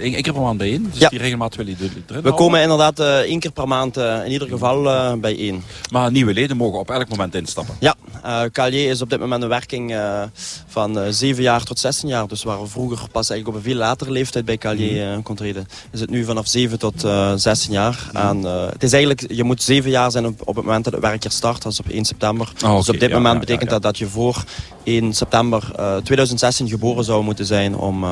één, 0.00 0.14
één 0.14 0.22
keer 0.22 0.32
per 0.32 0.42
maand 0.42 0.58
bijeen? 0.58 0.88
Dus 0.90 1.00
ja. 1.00 1.08
die 1.08 1.18
regelmatig 1.18 1.56
wil 1.56 1.66
je 1.66 1.76
erin 1.80 2.22
We 2.22 2.32
komen 2.32 2.62
inderdaad 2.62 3.00
uh, 3.00 3.06
één 3.18 3.40
keer 3.40 3.52
per 3.52 3.68
maand 3.68 3.98
uh, 3.98 4.24
in 4.24 4.30
ieder 4.30 4.48
geval 4.48 4.84
uh, 4.84 5.12
bijeen. 5.12 5.62
Maar 5.90 6.10
nieuwe 6.10 6.32
leden 6.32 6.56
mogen 6.56 6.78
op 6.78 6.90
elk 6.90 7.08
moment 7.08 7.34
instappen? 7.34 7.74
Ja, 7.80 7.94
uh, 8.26 8.42
Calier 8.52 8.90
is 8.90 9.02
op 9.02 9.10
dit 9.10 9.20
moment 9.20 9.42
een 9.42 9.48
werking 9.48 9.96
van 10.66 11.12
7 11.12 11.42
jaar 11.42 11.62
tot 11.62 11.78
16 11.78 12.08
jaar. 12.08 12.28
Dus 12.28 12.42
waar 12.42 12.60
we 12.60 12.66
vroeger 12.66 12.98
pas 13.10 13.30
eigenlijk 13.30 13.48
op 13.48 13.54
een 13.54 13.70
veel 13.70 13.80
latere 13.80 14.10
leeftijd 14.10 14.44
bij 14.44 14.58
Calier 14.58 15.06
mm. 15.06 15.22
kon 15.22 15.36
treden, 15.36 15.66
is 15.90 16.00
het 16.00 16.10
nu 16.10 16.24
vanaf 16.24 16.46
7 16.48 16.78
tot 16.78 17.00
16 17.36 17.72
jaar. 17.72 18.10
Mm. 18.12 18.20
En, 18.20 18.42
het 18.70 18.82
is 18.82 18.92
eigenlijk, 18.92 19.32
je 19.32 19.44
moet 19.44 19.62
7 19.62 19.90
jaar 19.90 20.10
zijn 20.10 20.26
op, 20.26 20.40
op 20.40 20.56
het 20.56 20.64
moment 20.64 20.84
dat 20.84 20.92
het 20.92 21.02
werk 21.02 21.24
start, 21.28 21.62
dat 21.62 21.72
is 21.72 21.80
op 21.80 21.88
1 21.88 22.04
september. 22.04 22.52
Oh, 22.64 22.76
dus 22.76 22.88
op 22.88 23.00
dit 23.00 23.12
moment 23.12 23.40
betekent 23.40 23.70
dat 23.70 23.82
dat 23.82 23.98
je 23.98 24.06
voor 24.06 24.44
1 24.84 25.14
september 25.14 25.70
2016 26.02 26.68
geboren 26.68 27.04
zou 27.04 27.24
moeten 27.24 27.46
zijn 27.46 27.76
om 27.76 28.04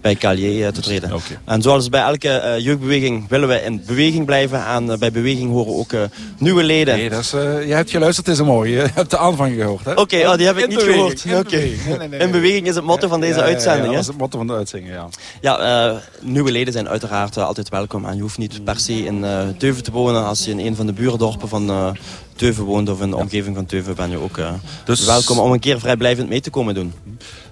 bij 0.00 0.14
Calier 0.14 0.66
eh, 0.66 0.72
te 0.72 0.80
treden. 0.80 1.20
En 1.44 1.62
zoals 1.62 1.88
bij 1.88 2.02
elke 2.02 2.42
uh, 2.44 2.64
jeugdbeweging 2.64 3.28
willen 3.28 3.48
we 3.48 3.62
in 3.62 3.82
beweging 3.86 4.24
blijven. 4.24 4.66
En 4.66 4.84
uh, 4.84 4.96
bij 4.96 5.12
beweging 5.12 5.50
horen 5.50 5.74
ook 5.74 5.92
nieuwe 6.38 6.62
leden. 6.62 6.96
Nee, 6.96 7.10
dat 7.10 7.20
is, 7.20 7.30
je 7.30 7.72
hebt 7.74 7.90
geluisterd, 7.90 8.26
het 8.26 8.38
is 8.38 8.44
mooi. 8.44 8.64
Je 8.76 8.88
hebt 8.94 9.10
de 9.10 9.18
aanvang 9.18 9.55
gehoord. 9.56 9.86
Oké, 9.86 10.00
okay, 10.00 10.24
oh, 10.24 10.36
die 10.36 10.46
heb 10.46 10.56
ik 10.56 10.68
niet 10.68 10.82
gehoord. 10.82 11.24
In, 11.24 11.36
okay. 11.36 11.78
nee, 11.98 12.08
nee, 12.08 12.20
in, 12.20 12.30
beweging 12.30 12.66
is 12.66 12.74
het 12.74 12.84
motto 12.84 13.08
van 13.08 13.20
deze 13.20 13.42
uitzending. 13.42 13.86
Ja, 13.86 13.90
dat 13.90 14.00
is 14.00 14.06
het 14.06 14.18
motto 14.18 14.38
van 14.38 14.46
de 14.46 14.52
uitzending, 14.52 14.92
ja. 14.92 15.08
Ja, 15.40 16.00
nieuwe 16.20 16.50
leden 16.50 16.72
zijn 16.72 16.88
uiteraard 16.88 17.36
altijd 17.36 17.68
welkom. 17.68 18.04
En 18.04 18.16
je 18.16 18.22
hoeft 18.22 18.38
niet 18.38 18.64
per 18.64 18.78
se 18.78 19.04
in 19.04 19.24
Teuven 19.58 19.82
te 19.82 19.90
wonen. 19.90 20.24
Als 20.24 20.44
je 20.44 20.50
in 20.50 20.58
een 20.58 20.76
van 20.76 20.86
de 20.86 20.92
buurdorpen 20.92 21.48
van 21.48 21.96
Teuven 22.36 22.64
woont 22.64 22.88
of 22.88 23.00
in 23.00 23.10
de 23.10 23.16
omgeving 23.16 23.56
van 23.56 23.66
Teuven 23.66 23.94
ben 23.96 24.10
je 24.10 24.18
ook 24.18 24.40
dus... 24.84 25.04
welkom 25.04 25.38
om 25.38 25.52
een 25.52 25.60
keer 25.60 25.80
vrijblijvend 25.80 26.28
mee 26.28 26.40
te 26.40 26.50
komen 26.50 26.74
doen. 26.74 26.92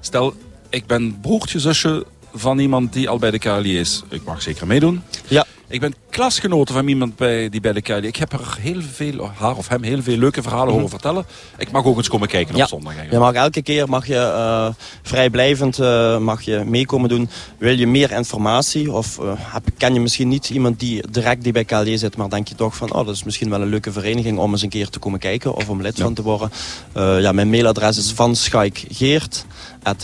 Stel, 0.00 0.34
ik 0.68 0.86
ben 0.86 1.18
broertje, 1.20 1.60
zusje 1.60 2.06
van 2.34 2.58
iemand 2.58 2.92
die 2.92 3.08
al 3.08 3.18
bij 3.18 3.30
de 3.30 3.38
KLI 3.38 3.78
is. 3.78 4.02
Ik 4.08 4.24
mag 4.24 4.42
zeker 4.42 4.66
meedoen. 4.66 5.02
Ja. 5.26 5.44
Ik 5.68 5.80
ben 5.80 5.94
klasgenoten 6.10 6.74
van 6.74 6.88
iemand 6.88 7.16
bij, 7.16 7.48
die 7.48 7.60
bij 7.60 7.72
de 7.72 7.80
KLI... 7.80 8.06
Ik 8.06 8.16
heb 8.16 8.32
er 8.32 8.56
heel 8.60 8.82
veel, 8.82 9.30
haar 9.36 9.56
of 9.56 9.68
hem 9.68 9.82
heel 9.82 10.02
veel 10.02 10.16
leuke 10.16 10.42
verhalen 10.42 10.66
mm 10.66 10.72
horen 10.72 10.88
vertellen. 10.88 11.26
Ik 11.58 11.70
mag 11.70 11.84
ook 11.84 11.96
eens 11.96 12.08
komen 12.08 12.28
kijken 12.28 12.54
op 12.54 12.68
zondag. 12.68 13.10
Je 13.10 13.18
mag 13.18 13.34
elke 13.34 13.62
keer 13.62 13.88
mag 13.88 14.06
je, 14.06 14.14
uh, 14.14 14.68
vrijblijvend 15.02 15.78
uh, 15.78 16.18
mag 16.18 16.42
je 16.42 16.62
meekomen 16.66 17.08
doen. 17.08 17.28
Wil 17.58 17.78
je 17.78 17.86
meer 17.86 18.12
informatie? 18.12 18.92
Of 18.92 19.18
uh, 19.18 19.32
heb, 19.36 19.64
ken 19.76 19.94
je 19.94 20.00
misschien 20.00 20.28
niet 20.28 20.50
iemand 20.50 20.80
die 20.80 21.10
direct 21.10 21.42
die 21.42 21.52
bij 21.52 21.64
KLI 21.64 21.98
zit... 21.98 22.16
maar 22.16 22.28
denk 22.28 22.48
je 22.48 22.54
toch 22.54 22.76
van, 22.76 22.92
oh, 22.92 23.06
dat 23.06 23.14
is 23.14 23.24
misschien 23.24 23.50
wel 23.50 23.60
een 23.60 23.68
leuke 23.68 23.92
vereniging... 23.92 24.38
om 24.38 24.52
eens 24.52 24.62
een 24.62 24.68
keer 24.68 24.88
te 24.88 24.98
komen 24.98 25.18
kijken 25.18 25.54
of 25.54 25.68
om 25.68 25.82
lid 25.82 26.00
van 26.00 26.14
te 26.14 26.22
worden. 26.22 26.50
ja, 26.94 27.32
mijn 27.32 27.50
mailadres 27.50 27.98
is 27.98 28.12
van 28.12 28.36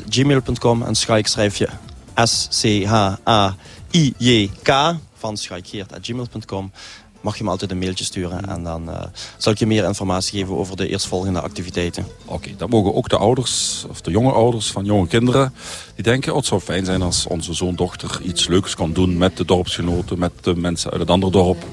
gmail.com 0.09 0.83
en 0.83 0.95
Schaik 0.95 1.26
schrijf 1.26 1.57
je 1.57 1.69
S-C-H-A-I-J-K 2.25 3.09
van 5.21 5.37
schaikgeert.gmail.com 5.37 6.73
mag 7.21 7.39
je 7.39 7.45
me 7.45 7.50
altijd 7.50 7.71
een 7.71 7.79
mailtje 7.79 8.05
sturen. 8.05 8.49
En 8.49 8.65
dan 8.65 8.89
uh, 8.89 9.03
zal 9.37 9.53
ik 9.53 9.59
je 9.59 9.67
meer 9.67 9.85
informatie 9.85 10.39
geven 10.39 10.57
over 10.57 10.77
de 10.77 10.89
eerstvolgende 10.89 11.41
activiteiten. 11.41 12.07
Oké, 12.25 12.50
dan 12.57 12.71
mogen 12.71 12.95
ook 12.95 13.09
de 13.09 13.17
ouders, 13.17 13.85
of 13.89 14.00
de 14.00 14.11
jonge 14.11 14.33
ouders 14.33 14.71
van 14.71 14.85
jonge 14.85 15.07
kinderen... 15.07 15.55
die 15.95 16.05
denken, 16.05 16.31
oh, 16.31 16.39
het 16.39 16.47
zou 16.47 16.61
fijn 16.61 16.85
zijn 16.85 17.03
als 17.03 17.27
onze 17.27 17.55
zoon, 17.55 17.75
dochter 17.75 18.21
iets 18.23 18.49
leuks 18.49 18.75
kan 18.75 18.93
doen... 18.93 19.19
met 19.19 19.37
de 19.37 19.45
dorpsgenoten, 19.45 20.19
met 20.19 20.33
de 20.41 20.57
mensen 20.57 20.91
uit 20.91 21.00
het 21.00 21.11
andere 21.11 21.33
dorp. 21.33 21.65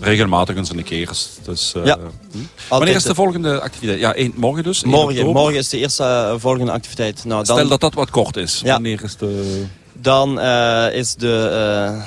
Regelmatig 0.00 0.56
eens 0.56 0.70
een 0.70 0.84
keer. 0.84 1.10
Dus, 1.42 1.72
uh, 1.76 1.84
ja. 1.84 1.98
Hm? 2.32 2.38
Wanneer 2.68 2.94
is 2.94 3.02
de 3.02 3.14
volgende 3.14 3.60
activiteit? 3.60 3.98
Ja, 3.98 4.14
één, 4.14 4.32
morgen 4.36 4.62
dus? 4.62 4.84
Morgen, 4.84 5.26
morgen 5.26 5.58
is 5.58 5.68
de 5.68 5.78
eerste 5.78 6.02
uh, 6.02 6.34
volgende 6.38 6.72
activiteit. 6.72 7.24
Nou, 7.24 7.44
dan... 7.44 7.56
Stel 7.56 7.68
dat 7.68 7.80
dat 7.80 7.94
wat 7.94 8.10
kort 8.10 8.36
is. 8.36 8.60
Ja. 8.64 8.72
Wanneer 8.72 9.02
is 9.02 9.16
de... 9.16 9.64
Dan 9.92 10.40
is 10.90 11.14
de, 11.14 12.02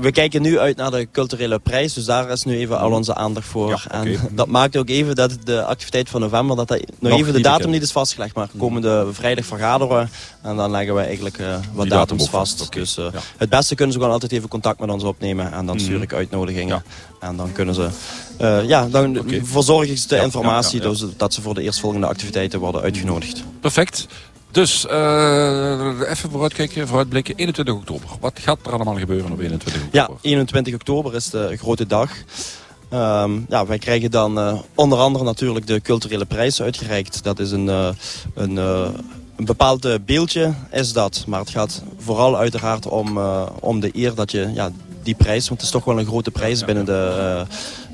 We 0.00 0.12
kijken 0.12 0.42
nu 0.42 0.58
uit 0.58 0.76
naar 0.76 0.90
de 0.90 1.08
culturele 1.12 1.58
prijs. 1.58 1.92
Dus 1.92 2.04
daar 2.04 2.30
is 2.30 2.44
nu 2.44 2.56
even 2.56 2.78
al 2.78 2.92
onze 2.92 3.14
aandacht 3.14 3.46
voor. 3.46 3.68
Ja, 3.68 3.80
okay. 3.86 4.14
En 4.14 4.20
dat 4.30 4.46
maakt 4.46 4.76
ook 4.76 4.88
even 4.88 5.14
dat 5.14 5.36
de 5.44 5.64
activiteit 5.64 6.08
van 6.08 6.20
november... 6.20 6.56
dat 6.56 6.68
dat 6.68 6.80
nog, 6.98 7.18
even 7.18 7.32
de 7.32 7.40
datum 7.40 7.70
niet 7.70 7.82
is 7.82 7.92
vastgelegd. 7.92 8.34
Maar 8.34 8.48
komende 8.58 9.06
vrijdag 9.12 9.44
vergaderen 9.44 9.98
we. 9.98 10.06
En 10.42 10.56
dan 10.56 10.70
leggen 10.70 10.94
we 10.94 11.00
eigenlijk 11.00 11.38
uh, 11.38 11.56
wat 11.72 11.88
datums 11.88 12.28
vast. 12.28 12.58
vast. 12.58 12.72
Dus 12.72 12.94
ja. 12.94 13.10
het 13.36 13.48
beste 13.48 13.74
kunnen 13.74 13.92
ze 13.92 13.98
gewoon 13.98 14.14
altijd 14.14 14.32
even 14.32 14.48
contact 14.48 14.80
met 14.80 14.90
ons 14.90 15.02
opnemen. 15.02 15.52
En 15.52 15.66
dan 15.66 15.76
mhm. 15.76 15.84
stuur 15.84 16.02
ik 16.02 16.12
uitnodigingen. 16.12 16.82
En 17.20 17.36
dan 17.36 17.52
kunnen 17.52 17.74
ze... 17.74 17.88
ja, 18.66 18.88
dan 18.88 19.18
okay. 19.18 19.40
verzorg 19.44 19.88
ik 19.88 20.08
de 20.08 20.16
informatie... 20.16 20.80
Dus 20.80 21.04
dat 21.16 21.34
ze 21.34 21.42
voor 21.42 21.54
de 21.54 21.62
eerstvolgende 21.62 22.06
activiteiten 22.06 22.60
worden 22.60 22.80
uitgenodigd. 22.80 23.42
Perfect. 23.60 24.06
Dus 24.50 24.86
uh, 24.90 26.00
even 26.08 26.30
vooruitkijken, 26.30 26.86
vooruitblikken. 26.86 27.34
21 27.36 27.74
oktober. 27.74 28.08
Wat 28.20 28.38
gaat 28.38 28.58
er 28.66 28.72
allemaal 28.72 28.96
gebeuren 28.96 29.32
op 29.32 29.38
21 29.38 29.82
oktober? 29.82 29.98
Ja, 30.00 30.10
21 30.20 30.74
oktober 30.74 31.14
is 31.14 31.30
de 31.30 31.56
grote 31.56 31.86
dag. 31.86 32.10
Um, 32.92 33.46
ja, 33.48 33.66
wij 33.66 33.78
krijgen 33.78 34.10
dan 34.10 34.38
uh, 34.38 34.58
onder 34.74 34.98
andere 34.98 35.24
natuurlijk 35.24 35.66
de 35.66 35.80
culturele 35.80 36.24
prijs 36.24 36.62
uitgereikt. 36.62 37.22
Dat 37.24 37.38
is 37.38 37.50
een, 37.50 37.66
uh, 37.66 37.88
een, 38.34 38.56
een 38.56 39.44
bepaald 39.44 40.06
beeldje, 40.06 40.54
is 40.70 40.92
dat. 40.92 41.24
Maar 41.26 41.40
het 41.40 41.50
gaat 41.50 41.82
vooral 41.98 42.38
uiteraard 42.38 42.86
om, 42.86 43.18
om 43.60 43.80
de 43.80 43.90
eer 43.92 44.14
dat 44.14 44.30
je 44.30 44.50
ja, 44.54 44.70
die 45.08 45.16
prijs, 45.16 45.48
want 45.48 45.60
het 45.60 45.70
is 45.70 45.76
toch 45.76 45.84
wel 45.84 45.98
een 45.98 46.06
grote 46.06 46.30
prijs 46.30 46.64
binnen 46.64 46.84
de, 46.84 47.44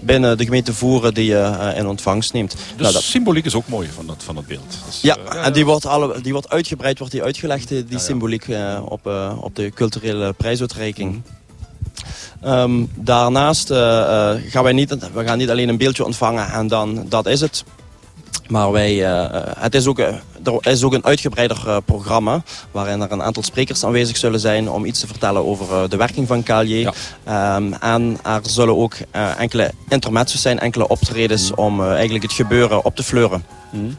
binnen 0.01 0.39
de 0.39 0.45
gemeente 0.45 0.75
Voeren 0.75 1.15
die 1.15 1.25
je 1.25 1.57
uh, 1.61 1.79
in 1.79 1.87
ontvangst 1.87 2.33
neemt. 2.33 2.51
De 2.51 2.83
nou, 2.83 2.93
dat... 2.93 3.03
symboliek 3.03 3.45
is 3.45 3.55
ook 3.55 3.69
mooi 3.69 3.89
van 3.95 4.07
dat, 4.07 4.23
van 4.23 4.35
dat 4.35 4.47
beeld. 4.47 4.79
Dus, 4.87 5.01
ja, 5.01 5.17
en 5.17 5.53
die 5.53 5.65
wordt, 5.65 5.87
alle, 5.87 6.21
die 6.21 6.33
wordt 6.33 6.51
uitgebreid, 6.51 6.99
wordt 6.99 7.13
die 7.13 7.23
uitgelegd, 7.23 7.69
die 7.69 7.99
symboliek 7.99 8.47
op, 8.85 9.11
op 9.41 9.57
de 9.57 9.71
culturele 9.75 10.33
prijsuitreiking. 10.33 11.23
Ehm, 12.43 12.85
daarnaast 12.95 13.69
gaan 14.49 14.63
wij 14.63 14.73
niet, 14.73 15.11
we 15.13 15.25
gaan 15.25 15.39
niet 15.39 15.51
alleen 15.51 15.69
een 15.69 15.77
beeldje 15.77 16.05
ontvangen 16.05 16.53
en 16.53 16.69
dan 16.69 17.07
dat 17.09 17.27
is 17.27 17.41
het. 17.41 17.65
Maar 18.49 18.73
wij, 18.73 18.95
het 19.59 19.75
is 19.75 19.87
ook, 19.87 20.01
er 20.45 20.67
is 20.71 20.83
ook 20.83 20.93
een 20.93 21.05
uitgebreider 21.05 21.83
programma 21.83 22.43
waarin 22.71 23.01
er 23.01 23.13
een 23.13 23.23
aantal 23.23 23.43
sprekers 23.43 23.85
aanwezig 23.85 24.17
zullen 24.17 24.41
zijn 24.41 24.71
om 24.71 24.85
iets 24.85 25.01
te 25.01 25.07
vertellen 25.07 25.47
over 25.47 25.89
de 25.89 25.97
werking 25.97 26.27
van 26.27 26.43
KLJ. 26.43 26.89
Ehm, 27.25 27.73
en 27.73 28.19
er 28.23 28.41
zullen 28.43 28.77
ook 28.77 28.95
enkele 29.39 29.71
intermezzo's 29.89 30.43
zijn, 30.43 30.59
enkele 30.59 30.89
optredens 30.89 31.51
mm. 31.51 31.57
om 31.57 31.83
eigenlijk 31.83 32.25
het 32.25 32.33
gebeuren 32.33 32.85
op 32.85 32.97
te 32.97 33.03
fleuren. 33.03 33.45
Mm. 33.71 33.97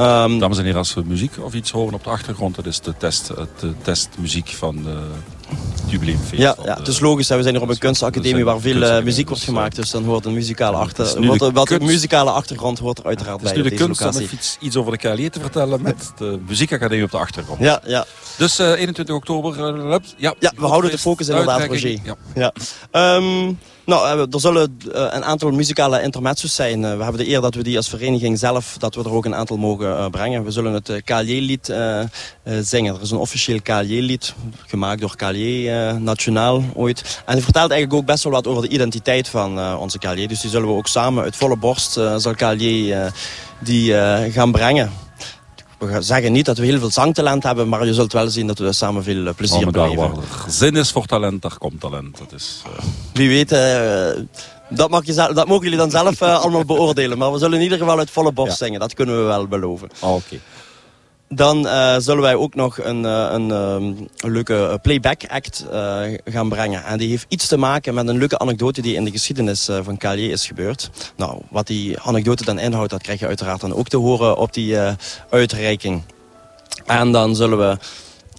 Um, 0.00 0.38
Dames 0.38 0.58
en 0.58 0.64
heren, 0.64 0.78
als 0.78 0.94
we 0.94 1.02
muziek 1.06 1.32
of 1.40 1.54
iets 1.54 1.70
horen 1.70 1.94
op 1.94 2.04
de 2.04 2.10
achtergrond, 2.10 2.54
dat 2.54 2.66
is 2.66 2.80
de, 2.80 2.94
test, 2.98 3.26
de 3.60 3.74
testmuziek 3.82 4.48
van 4.48 4.82
de 4.82 4.98
jubileumfeest. 5.86 6.42
Ja, 6.42 6.56
ja 6.64 6.76
het 6.76 6.88
is 6.88 7.00
logisch. 7.00 7.28
We 7.28 7.42
zijn 7.42 7.54
hier 7.54 7.62
op 7.62 7.68
een 7.68 7.78
kunstacademie 7.78 8.44
waar 8.44 8.60
veel 8.60 8.82
eh, 8.82 9.02
muziek 9.02 9.28
wordt 9.28 9.42
gemaakt. 9.42 9.76
Dus 9.76 9.90
dan 9.90 10.04
hoort 10.04 10.24
een 10.24 10.32
muzikale, 10.32 10.76
achter, 10.76 11.52
wat 11.52 11.70
een 11.70 11.84
muzikale 11.84 12.30
achtergrond 12.30 12.78
hoort 12.78 12.98
er 12.98 13.06
uiteraard 13.06 13.40
bij. 13.40 13.48
Het 13.48 13.58
is 13.58 13.64
nu 13.64 13.70
de 13.70 13.84
kunst 13.84 14.16
om 14.16 14.22
iets, 14.32 14.56
iets 14.60 14.76
over 14.76 14.92
de 14.92 14.98
KLE 14.98 15.30
te 15.30 15.40
vertellen 15.40 15.82
met 15.82 16.12
de 16.16 16.38
muziekacademie 16.46 17.04
op 17.04 17.10
de 17.10 17.18
achtergrond. 17.18 17.60
Ja, 17.60 17.80
ja. 17.84 18.04
Dus 18.36 18.60
uh, 18.60 18.72
eh, 18.72 18.80
21 18.80 19.14
oktober, 19.14 19.74
uh, 19.88 19.96
ja, 20.16 20.34
ja, 20.38 20.52
we 20.56 20.66
houden 20.66 20.90
de 20.90 20.98
focus 20.98 21.28
inderdaad, 21.28 21.66
Roger. 21.66 21.98
Ja. 22.34 22.52
ja. 22.92 23.16
Um, 23.16 23.58
nou, 23.86 24.06
eh, 24.06 24.34
er 24.34 24.40
zullen 24.40 24.78
eh, 24.92 25.06
een 25.10 25.24
aantal 25.24 25.50
muzikale 25.50 26.02
intermezzo's 26.02 26.54
zijn. 26.54 26.84
Eh, 26.84 26.96
we 26.96 27.02
hebben 27.02 27.24
de 27.24 27.30
eer 27.30 27.40
dat 27.40 27.54
we 27.54 27.62
die 27.62 27.76
als 27.76 27.88
vereniging 27.88 28.38
zelf, 28.38 28.76
dat 28.78 28.94
we 28.94 29.04
er 29.04 29.12
ook 29.12 29.24
een 29.24 29.34
aantal 29.34 29.56
mogen 29.56 30.10
brengen. 30.10 30.44
We 30.44 30.50
zullen 30.50 30.72
het 30.72 30.92
KLJ-lied 31.04 31.74
zingen. 32.60 32.94
Er 32.94 33.02
is 33.02 33.10
een 33.10 33.18
officieel 33.18 33.60
KLJ-lied, 33.62 34.34
gemaakt 34.66 35.00
door 35.00 35.16
KLJ 35.16 35.70
Nationaal 35.98 36.64
ooit. 36.74 37.22
En 37.26 37.34
die 37.34 37.44
vertelt 37.44 37.70
eigenlijk 37.70 38.00
ook 38.00 38.06
best 38.06 38.24
wel 38.24 38.32
wat 38.32 38.46
over 38.46 38.62
de 38.62 38.68
identiteit 38.68 39.28
van 39.28 39.76
onze 39.78 39.98
KLJ. 39.98 40.26
Dus 40.26 40.40
die 40.40 40.50
zullen 40.50 40.68
we 40.68 40.74
ook 40.74 40.86
samen 40.86 41.22
uit 41.22 41.36
volle 41.36 41.56
borst, 41.56 41.92
zal 41.92 42.34
KLJ 42.34 42.94
die 43.58 43.92
gaan 44.30 44.52
brengen 44.52 45.05
we 45.78 46.02
zeggen 46.02 46.32
niet 46.32 46.44
dat 46.44 46.58
we 46.58 46.64
heel 46.64 46.78
veel 46.78 46.90
zangtalent 46.90 47.42
hebben, 47.42 47.68
maar 47.68 47.86
je 47.86 47.94
zult 47.94 48.12
wel 48.12 48.28
zien 48.28 48.46
dat 48.46 48.58
we 48.58 48.72
samen 48.72 49.02
veel 49.02 49.34
plezier 49.34 49.70
beleven. 49.70 49.96
Waar 49.96 50.10
er 50.10 50.52
zin 50.52 50.76
is 50.76 50.90
voor 50.90 51.06
talent, 51.06 51.42
daar 51.42 51.58
komt 51.58 51.80
talent. 51.80 52.18
Dat 52.18 52.32
is, 52.32 52.62
uh... 52.66 52.84
Wie 53.12 53.28
weet, 53.28 53.52
uh, 53.52 54.24
dat, 54.68 54.90
mag 54.90 55.06
je 55.06 55.14
dat 55.14 55.46
mogen 55.46 55.62
jullie 55.62 55.78
dan 55.78 55.90
zelf 55.90 56.20
uh, 56.20 56.40
allemaal 56.40 56.64
beoordelen. 56.64 57.18
Maar 57.18 57.32
we 57.32 57.38
zullen 57.38 57.56
in 57.58 57.64
ieder 57.64 57.78
geval 57.78 57.98
uit 57.98 58.10
volle 58.10 58.32
borst 58.32 58.58
zingen, 58.58 58.80
dat 58.80 58.94
kunnen 58.94 59.16
we 59.16 59.22
wel 59.22 59.46
beloven. 59.46 59.88
Ah, 60.00 60.14
oké. 60.14 60.40
Dan 61.28 61.66
uh, 61.66 61.96
zullen 61.98 62.22
wij 62.22 62.34
ook 62.34 62.54
nog 62.54 62.78
een, 62.78 63.02
uh, 63.02 63.28
een, 63.30 63.50
een, 63.50 64.08
leuke 64.20 64.78
playback 64.82 65.20
act 65.28 65.66
uh, 65.72 66.02
gaan 66.24 66.48
brengen. 66.48 66.84
En 66.84 66.98
die 66.98 67.08
heeft 67.08 67.26
iets 67.28 67.46
te 67.46 67.56
maken 67.56 67.94
met 67.94 68.08
een 68.08 68.18
leuke 68.18 68.38
anekdote 68.38 68.82
die 68.82 68.94
in 68.94 69.04
de 69.04 69.10
geschiedenis 69.10 69.68
van 69.82 69.96
Calier 69.96 70.30
is 70.30 70.46
gebeurd. 70.46 70.90
Nou, 71.16 71.42
wat 71.50 71.66
die 71.66 72.00
anekdote 72.00 72.44
dan 72.44 72.58
inhoudt, 72.58 72.90
dat 72.90 73.02
krijg 73.02 73.20
je 73.20 73.26
uiteraard 73.26 73.60
dan 73.60 73.74
ook 73.74 73.88
te 73.88 73.96
horen 73.96 74.36
op 74.36 74.52
die 74.52 74.76
uitreiking. 75.30 76.02
En 76.86 77.12
dan 77.12 77.36
zullen 77.36 77.58
we 77.58 77.78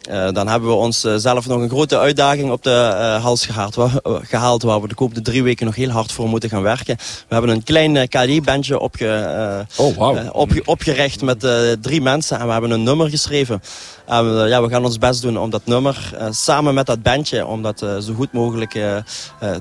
uh, 0.10 0.32
dan 0.32 0.48
hebben 0.48 0.70
we 0.70 0.76
ons 0.76 1.06
uh, 1.06 1.16
zelf 1.16 1.48
nog 1.48 1.62
een 1.62 1.70
grote 1.70 2.00
uitdaging 2.00 2.52
op 2.52 2.64
de 2.64 2.92
uh, 2.94 3.24
hals 3.24 3.46
gehaald, 3.46 3.76
wa 3.76 3.90
gehaald, 4.04 4.64
waar 4.64 4.82
we 4.82 4.88
de 4.88 4.96
komende 4.96 5.22
drie 5.22 5.44
weken 5.44 5.66
nog 5.66 5.76
heel 5.76 5.90
hard 5.90 6.12
voor 6.12 6.30
moeten 6.30 6.50
gaan 6.50 6.62
werken. 6.62 6.98
We 6.98 7.34
hebben 7.34 7.52
een 7.52 7.64
klein 7.64 8.08
KD-bandje 8.08 8.80
opge 8.80 9.66
oh, 9.76 9.96
wow. 9.96 10.18
op 10.32 10.52
opgericht 10.66 11.22
met 11.22 11.48
drie 11.82 12.02
mensen 12.02 12.40
en 12.40 12.46
we 12.46 12.52
hebben 12.52 12.72
een 12.72 12.84
nummer 12.84 13.10
geschreven. 13.10 13.62
En 14.06 14.26
ja, 14.26 14.62
we 14.62 14.70
gaan 14.70 14.86
ons 14.86 14.98
best 14.98 15.22
doen 15.22 15.38
om 15.38 15.50
dat 15.50 15.66
nummer 15.66 16.14
samen 16.30 16.74
met 16.74 16.86
dat 16.86 17.02
bandje, 17.02 17.46
om 17.46 17.62
dat 17.62 17.80
zo 17.80 18.14
goed 18.16 18.32
mogelijk 18.32 18.72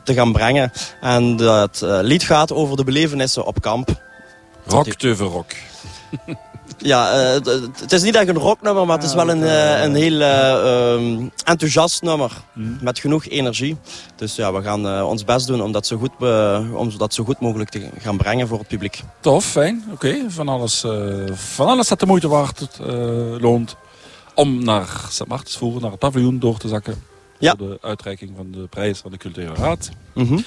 te 0.04 0.14
gaan 0.14 0.32
brengen. 0.32 0.72
En 1.00 1.36
dat 1.36 1.80
lied 1.82 2.22
gaat 2.22 2.52
over 2.52 2.76
de 2.76 2.84
belevenissen 2.84 3.46
op 3.46 3.60
kamp. 3.60 3.88
Rock 4.66 4.94
te 4.94 5.14
rock. 5.14 5.52
ja, 6.78 7.34
uh, 7.36 7.40
het 7.80 7.92
is 7.92 8.02
niet 8.02 8.14
echt 8.14 8.28
een 8.28 8.38
rocknummer, 8.38 8.86
maar 8.86 8.96
het 8.96 9.06
is 9.06 9.14
wel 9.14 9.28
een, 9.28 9.42
uh, 9.42 9.82
een 9.82 9.94
heel 9.94 10.20
uh, 10.20 11.28
enthousiast 11.44 12.02
nummer. 12.02 12.32
Mm. 12.52 12.78
Met 12.80 12.98
genoeg 12.98 13.26
energie. 13.26 13.76
Dus 14.16 14.36
ja, 14.36 14.52
we 14.52 14.62
gaan 14.62 15.02
ons 15.02 15.24
best 15.24 15.46
doen 15.46 15.62
om 15.62 15.72
dat, 15.72 15.86
zo 15.86 15.96
goed, 15.96 16.10
om 16.74 16.98
dat 16.98 17.14
zo 17.14 17.24
goed 17.24 17.40
mogelijk 17.40 17.70
te 17.70 17.88
gaan 17.98 18.16
brengen 18.16 18.48
voor 18.48 18.58
het 18.58 18.68
publiek. 18.68 19.02
Tof, 19.20 19.44
fijn. 19.44 19.84
Oké, 19.92 20.16
van, 20.28 20.48
alles, 20.48 20.84
van 21.32 21.66
alles 21.66 21.88
dat 21.88 22.00
de 22.00 22.06
moeite 22.06 22.28
waard 22.28 22.68
loont. 23.40 23.76
Om 24.34 24.64
naar 24.64 25.06
St. 25.08 25.26
Martensvoeren, 25.26 25.80
naar 25.80 25.90
het 25.90 25.98
paviljoen 25.98 26.38
door 26.38 26.58
te 26.58 26.68
zakken. 26.68 27.02
Ja. 27.38 27.54
Voor 27.58 27.68
de 27.68 27.78
uitreiking 27.80 28.32
van 28.36 28.50
de 28.50 28.66
prijs 28.70 28.98
van 28.98 29.10
de 29.10 29.16
Culturele 29.16 29.54
Raad. 29.54 29.88
Mm 30.14 30.26
-hmm 30.26 30.44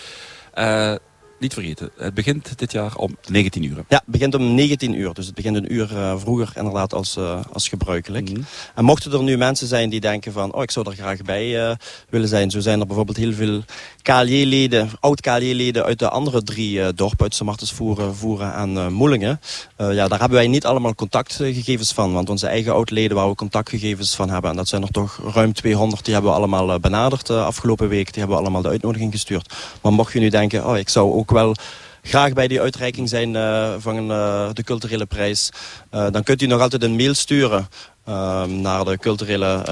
niet 1.40 1.54
vergeten, 1.54 1.90
het 1.98 2.14
begint 2.14 2.58
dit 2.58 2.72
jaar 2.72 2.96
om 2.96 3.18
19 3.28 3.64
uur. 3.64 3.76
Ja, 3.76 3.98
het 3.98 4.04
begint 4.06 4.36
om 4.36 4.54
19 4.54 4.94
uur. 4.94 5.14
Dus 5.14 5.26
het 5.26 5.36
begint 5.36 5.56
een 5.56 5.74
uur 5.74 5.92
uh, 5.94 6.14
vroeger 6.18 6.52
inderdaad 6.56 6.94
als, 6.94 7.18
uh, 7.18 7.40
als 7.54 7.68
gebruikelijk. 7.68 8.30
Mm 8.30 8.46
En 8.76 8.84
mochten 8.86 9.12
er 9.12 9.24
nu 9.24 9.38
mensen 9.38 9.68
zijn 9.68 9.90
die 9.90 10.00
denken 10.00 10.32
van... 10.32 10.54
oh, 10.54 10.62
ik 10.62 10.72
zou 10.72 10.90
er 10.90 10.96
graag 10.96 11.22
bij 11.22 11.70
uh, 11.70 11.76
willen 12.10 12.28
zijn. 12.28 12.52
Zo 12.52 12.60
zijn 12.60 12.80
er 12.80 12.86
bijvoorbeeld 12.88 13.18
heel 13.18 13.34
veel 13.34 13.64
KLJ-leden, 14.02 14.90
oud-KLJ-leden... 15.00 15.84
uit 15.84 16.00
de 16.00 16.10
andere 16.10 16.44
drie 16.44 16.94
dorpen, 16.94 17.24
uit 17.24 17.36
Samartes, 17.36 17.72
Voeren, 17.72 18.16
Voeren 18.16 18.54
en 18.54 18.94
Moelingen. 18.94 19.40
ja, 19.78 20.08
daar 20.08 20.20
hebben 20.20 20.38
wij 20.38 20.48
niet 20.48 20.66
allemaal 20.66 20.96
contactgegevens 20.96 21.94
van. 21.94 22.14
Want 22.14 22.30
onze 22.30 22.48
eigen 22.48 22.74
oud-leden 22.74 23.16
waar 23.16 23.30
we 23.30 23.36
contactgegevens 23.36 24.16
van 24.16 24.30
hebben... 24.30 24.52
en 24.52 24.58
dat 24.58 24.68
zijn 24.68 24.82
er 24.82 24.92
toch 24.92 25.20
ruim 25.34 25.54
200, 25.54 26.06
die 26.06 26.14
hebben 26.14 26.32
we 26.32 26.38
allemaal 26.38 26.80
benaderd 26.80 27.30
afgelopen 27.30 27.88
week. 27.88 28.14
Die 28.14 28.20
hebben 28.20 28.38
we 28.38 28.44
allemaal 28.44 28.62
de 28.62 28.70
uitnodiging 28.70 29.12
gestuurd. 29.12 29.54
Maar 29.82 29.94
mocht 29.94 30.14
je 30.14 30.20
nu 30.20 30.30
denken, 30.30 30.68
oh, 30.68 30.78
ik 30.78 30.90
zou 30.90 31.14
ook 31.14 31.29
wel 31.30 31.56
graag 32.02 32.34
bij 32.34 32.48
die 32.48 32.62
uitreiking 32.62 33.10
zijn 33.10 33.34
uh, 33.34 33.74
van 33.78 34.12
uh, 34.12 34.50
de 34.54 34.64
culturele 34.64 35.06
prijs. 35.06 35.50
Uh, 35.94 36.08
dan 36.12 36.24
kunt 36.24 36.42
u 36.42 36.46
nog 36.46 36.62
altijd 36.62 36.84
een 36.84 36.96
mail 36.96 37.14
sturen 37.14 37.68
ehm, 38.06 38.62
naar, 38.62 38.86
de 38.86 38.98
culturele, 38.98 39.64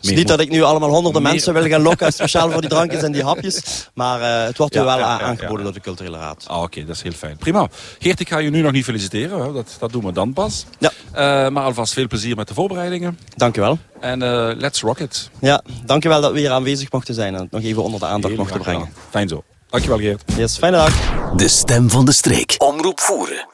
Het 0.00 0.10
is 0.10 0.16
niet 0.16 0.28
dat 0.28 0.40
ik 0.40 0.50
nu 0.50 0.62
allemaal 0.62 0.88
honderden 0.88 1.22
mensen 1.22 1.54
wil 1.54 1.66
gaan 1.66 1.82
lokken... 1.82 2.12
speciaal 2.12 2.50
voor 2.50 2.60
die 2.60 2.70
drankjes 2.70 3.02
en 3.02 3.12
die 3.12 3.24
hapjes. 3.30 3.88
Maar 3.94 4.20
uh, 4.20 4.46
het 4.46 4.58
wordt 4.58 4.74
ja, 4.74 4.82
u 4.82 4.84
wel 4.84 4.98
ja, 4.98 5.20
aangeboden 5.20 5.64
door 5.64 5.72
de 5.72 5.80
culturele 5.80 6.16
raad. 6.16 6.44
Ah, 6.46 6.62
Oké, 6.62 6.84
dat 6.84 6.96
is 6.96 7.02
heel 7.02 7.12
fijn. 7.12 7.36
Prima. 7.36 7.68
Geert, 7.98 8.20
ik 8.20 8.28
ga 8.28 8.38
je 8.38 8.50
nu 8.50 8.60
nog 8.60 8.72
niet 8.72 8.84
feliciteren. 8.84 9.54
Dat, 9.54 9.76
dat 9.78 9.92
doen 9.92 10.04
we 10.04 10.12
dan 10.12 10.32
pas. 10.32 10.64
Ja. 10.78 10.90
Uh, 11.12 11.50
maar 11.52 11.64
alvast 11.64 11.92
veel 11.92 12.06
plezier 12.06 12.36
met 12.36 12.48
de 12.48 12.54
voorbereidingen. 12.54 13.18
Dank 13.36 13.54
je 13.54 13.60
wel. 13.60 13.78
En 14.00 14.22
uh, 14.22 14.50
let's 14.56 14.80
rock 14.80 14.98
it. 14.98 15.30
Ja, 15.40 15.62
dank 15.84 16.02
je 16.02 16.08
wel 16.08 16.20
dat 16.20 16.32
we 16.32 16.38
hier 16.38 16.50
aanwezig 16.50 16.92
mochten 16.92 17.14
zijn. 17.14 17.34
En 17.34 17.40
het 17.40 17.50
nog 17.50 17.62
even 17.62 17.82
onder 17.82 18.00
de 18.00 18.06
aandacht 18.06 18.36
mochten 18.36 18.60
brengen. 18.60 18.92
Fijn 19.10 19.28
zo. 19.28 19.42
Dankjewel 19.70 19.98
Geert. 19.98 20.22
Yes, 20.36 20.56
fijne 20.56 20.76
dag. 20.76 20.92
De 21.36 21.48
stem 21.48 21.90
van 21.90 22.04
de 22.04 22.12
streek. 22.12 22.54
Omroep 22.58 23.00
voeren. 23.00 23.46